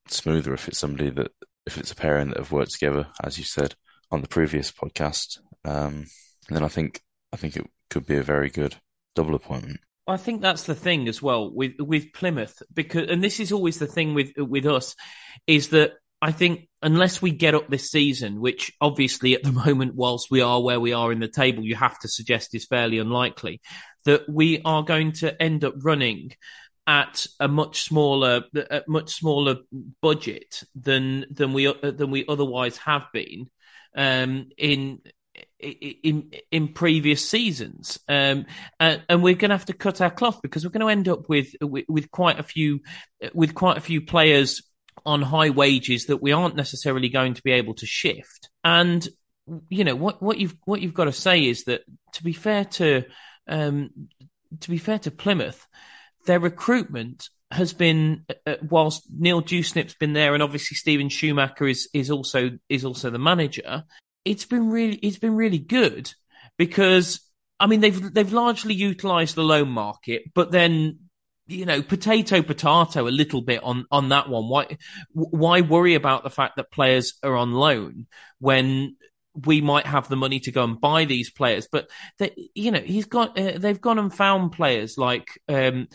[0.08, 1.32] smoother if it's somebody that
[1.66, 3.76] if it's a pairing that have worked together, as you said
[4.12, 5.40] on the previous podcast.
[5.66, 6.06] Um,
[6.50, 7.02] then I think
[7.32, 8.76] I think it could be a very good
[9.16, 9.82] double appointment.
[10.08, 13.80] I think that's the thing as well with with Plymouth because and this is always
[13.80, 14.96] the thing with with us
[15.46, 19.96] is that I think unless we get up this season, which obviously at the moment,
[19.96, 22.98] whilst we are where we are in the table, you have to suggest is fairly
[22.98, 23.62] unlikely,
[24.06, 26.32] that we are going to end up running
[26.88, 29.58] at a much smaller, a much smaller
[30.02, 33.50] budget than than we than we otherwise have been
[33.96, 35.00] um, in
[35.60, 38.46] in in previous seasons, um,
[38.80, 41.08] and, and, we're going to have to cut our cloth because we're going to end
[41.10, 42.82] up with, with, with quite a few
[43.34, 44.64] with quite a few players
[45.06, 48.50] on high wages that we aren't necessarily going to be able to shift.
[48.64, 49.08] And
[49.70, 51.82] you know what what you've what you've got to say is that
[52.14, 53.04] to be fair to
[53.48, 53.90] um,
[54.60, 55.68] to be fair to Plymouth,
[56.26, 61.90] their recruitment has been uh, whilst Neil Dewsnip's been there and obviously Steven Schumacher is
[61.94, 63.84] is also is also the manager
[64.30, 66.14] it's been really it's been really good
[66.58, 67.20] because
[67.60, 71.00] I mean they've they've largely utilised the loan market, but then
[71.48, 74.48] you know potato potato a little bit on on that one.
[74.48, 74.78] Why
[75.14, 78.06] why worry about the fact that players are on loan
[78.40, 78.98] when
[79.46, 81.68] we might have the money to go and buy these players?
[81.72, 85.88] But they, you know he's got uh, they've gone and found players like um,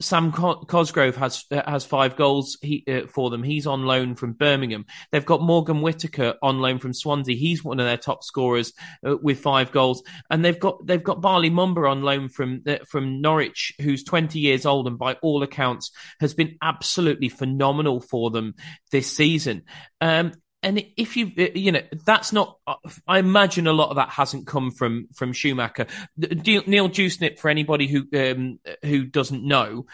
[0.00, 3.42] Sam Cosgrove has has five goals he, uh, for them.
[3.42, 4.86] He's on loan from Birmingham.
[5.12, 7.36] They've got Morgan Whitaker on loan from Swansea.
[7.36, 8.72] He's one of their top scorers
[9.06, 10.02] uh, with five goals.
[10.30, 14.38] And they've got they've got Bali Mumba on loan from uh, from Norwich, who's 20
[14.38, 15.90] years old and by all accounts
[16.20, 18.54] has been absolutely phenomenal for them
[18.90, 19.64] this season.
[20.00, 20.32] Um,
[20.62, 22.58] and if you uh, you know that's not
[23.06, 25.86] i imagine a lot of that hasn't come from from schumacher
[26.16, 29.86] neil Dewsnip, for anybody who um, who doesn't know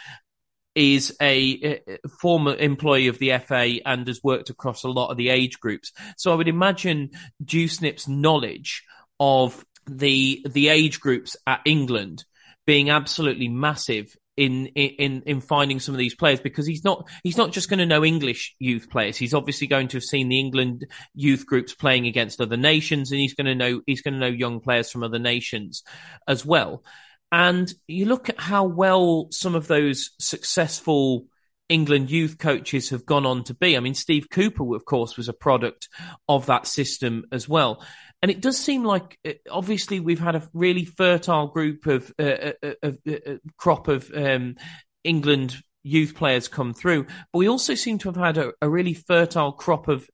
[0.76, 5.16] is a, a, former employee of the FA and has worked across a lot of
[5.16, 5.90] the age groups.
[6.18, 7.12] So I would imagine
[7.42, 8.84] Dewsnip's knowledge
[9.18, 12.24] of the the age groups at England
[12.66, 17.36] being absolutely massive in in in finding some of these players because he's not he's
[17.36, 19.16] not just going to know English youth players.
[19.16, 23.20] He's obviously going to have seen the England youth groups playing against other nations, and
[23.20, 25.82] he's going to know he's going to know young players from other nations
[26.28, 26.84] as well.
[27.32, 31.26] And you look at how well some of those successful
[31.68, 33.76] England youth coaches have gone on to be.
[33.76, 35.88] I mean, Steve Cooper, of course, was a product
[36.28, 37.84] of that system as well.
[38.26, 42.54] And it does seem like, uh, obviously, we've had a really fertile group of, uh,
[42.60, 44.56] uh, uh, crop of um,
[45.04, 45.54] England
[45.84, 49.52] youth players come through, but we also seem to have had a, a really fertile
[49.52, 50.10] crop of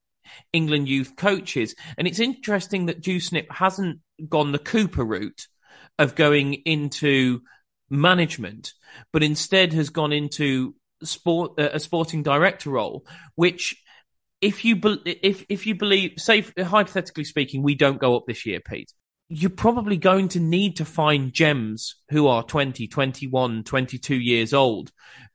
[0.53, 1.75] England youth coaches.
[1.97, 5.47] And it's interesting that Dewsnip hasn't gone the Cooper route
[5.99, 7.41] of going into
[7.89, 8.75] management,
[9.11, 13.07] but instead has gone into sport uh, a sporting director role,
[13.37, 13.82] which
[14.43, 18.45] if you be- if if you believe, say hypothetically speaking, we don't go up this
[18.45, 18.93] year, Pete,
[19.29, 24.91] you're probably going to need to find gems who are 20, 21, 22 years old,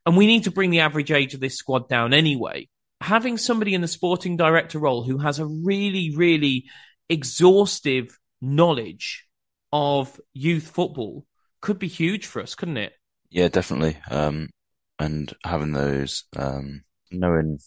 [0.06, 2.68] and we need to bring the average age of this squad down anyway.
[3.00, 6.66] Having somebody in the sporting director role who has a really, really
[7.08, 9.26] exhaustive knowledge
[9.72, 11.24] of youth football
[11.60, 12.92] could be huge for us, couldn't it?
[13.30, 13.96] Yeah, definitely.
[14.10, 14.50] Um,
[14.98, 17.58] and having those, um, knowing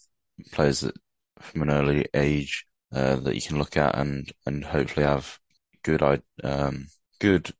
[0.52, 0.96] players that
[1.40, 5.40] from an early age uh, that you can look at and and hopefully have
[5.84, 6.02] good
[6.44, 6.88] um,
[7.20, 7.52] good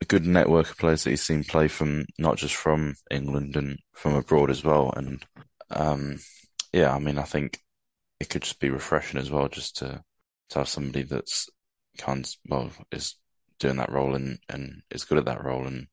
[0.00, 3.78] a good network of players that you've seen play from not just from England and
[3.92, 4.92] from abroad as well.
[4.96, 5.24] And
[5.70, 6.18] um,
[6.72, 7.60] yeah, I mean, I think
[8.20, 10.02] it could just be refreshing as well, just to
[10.50, 11.48] to have somebody that's
[11.98, 13.16] kind well is
[13.58, 15.86] doing that role and and is good at that role and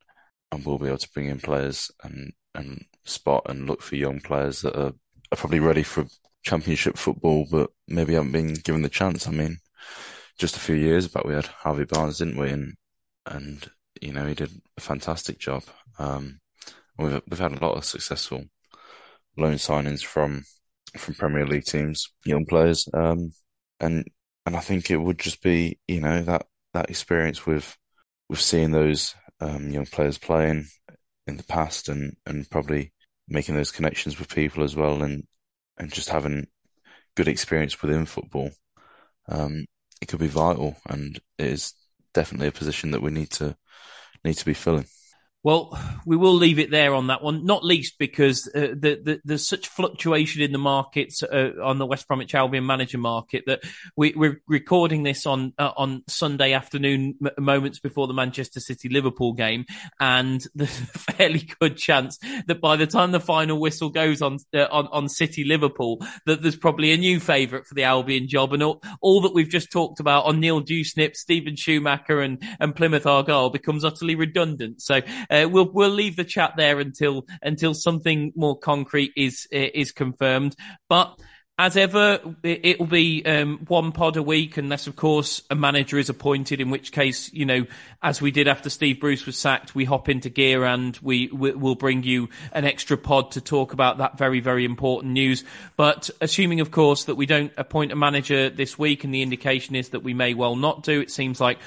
[0.52, 4.20] and will be able to bring in players and and spot and look for young
[4.20, 4.94] players that are,
[5.32, 6.06] are probably ready for
[6.44, 9.28] championship football, but maybe haven't been given the chance.
[9.28, 9.58] I mean,
[10.38, 12.50] just a few years back, we had Harvey Barnes, didn't we?
[12.50, 12.74] And,
[13.26, 13.70] and,
[14.02, 15.64] you know, he did a fantastic job.
[16.00, 16.40] Um,
[16.98, 18.46] we've, we've had a lot of successful
[19.38, 20.44] loan signings from,
[20.98, 22.88] from Premier League teams, young players.
[22.94, 23.34] Um,
[23.80, 24.06] and,
[24.46, 27.78] and I think it would just be, you know, that, that experience with,
[28.30, 30.66] with seeing those, um, young players playing
[31.28, 32.94] in the past and, and probably
[33.28, 35.26] making those connections with people as well and,
[35.78, 36.48] and just having
[37.16, 38.52] good experience within football,
[39.28, 39.66] um,
[40.02, 41.74] it could be vital, and it is
[42.14, 43.56] definitely a position that we need to
[44.24, 44.86] need to be filling.
[45.44, 49.22] Well, we will leave it there on that one, not least because uh, the, the,
[49.26, 53.64] there's such fluctuation in the markets uh, on the West Bromwich Albion manager market that
[53.96, 58.88] we, are recording this on uh, on Sunday afternoon, m- moments before the Manchester City
[58.88, 59.66] Liverpool game,
[60.00, 64.38] and there's a fairly good chance that by the time the final whistle goes on
[64.54, 68.54] uh, on, on City Liverpool, that there's probably a new favourite for the Albion job,
[68.54, 72.76] and all, all that we've just talked about on Neil Dewsnip, Steven Schumacher, and and
[72.76, 74.84] Plymouth Argyle becomes utterly redundant.
[74.84, 75.02] So
[75.32, 80.56] uh, we'll we'll leave the chat there until until something more concrete is is confirmed.
[80.90, 81.18] But
[81.62, 86.00] as ever, it will be um, one pod a week, unless, of course, a manager
[86.00, 86.60] is appointed.
[86.60, 87.68] In which case, you know,
[88.02, 91.76] as we did after Steve Bruce was sacked, we hop into gear and we will
[91.76, 95.44] bring you an extra pod to talk about that very, very important news.
[95.76, 99.76] But assuming, of course, that we don't appoint a manager this week, and the indication
[99.76, 101.60] is that we may well not do, it seems like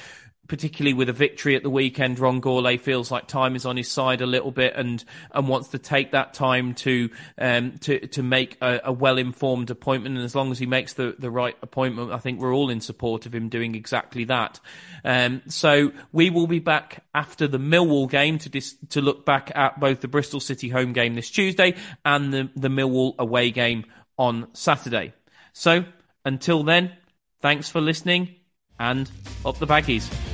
[0.47, 3.91] particularly with a victory at the weekend, Ron Gourlay feels like time is on his
[3.91, 8.23] side a little bit and and wants to take that time to um, to to
[8.23, 10.17] make a, a well informed appointment.
[10.17, 12.81] And as long as he makes the the right appointment, I think we're all in
[12.81, 14.61] support of him doing exactly that.
[15.05, 19.51] Um, so we will be back after the Millwall game to dis- to look back
[19.55, 21.75] at both the Bristol City home game this Tuesday
[22.05, 23.85] and the the Millwall away game
[24.19, 25.13] on Saturday.
[25.53, 25.85] So
[26.25, 26.93] until then,
[27.41, 28.35] thanks for listening
[28.79, 29.11] and
[29.45, 30.34] up the baggies.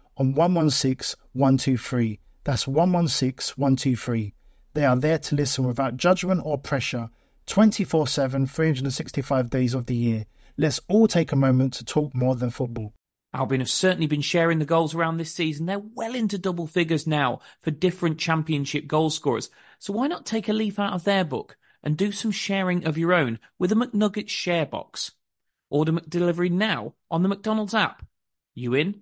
[0.17, 2.19] on 116 123.
[2.43, 4.33] That's 116 123.
[4.73, 7.09] They are there to listen without judgment or pressure
[7.47, 10.25] 24 7, 365 days of the year.
[10.57, 12.93] Let's all take a moment to talk more than football.
[13.33, 15.65] Albion have certainly been sharing the goals around this season.
[15.65, 19.49] They're well into double figures now for different championship goal scorers.
[19.79, 22.97] So why not take a leaf out of their book and do some sharing of
[22.97, 25.11] your own with a McNuggets share box?
[25.69, 28.05] Order McDelivery now on the McDonald's app.
[28.53, 29.01] You in?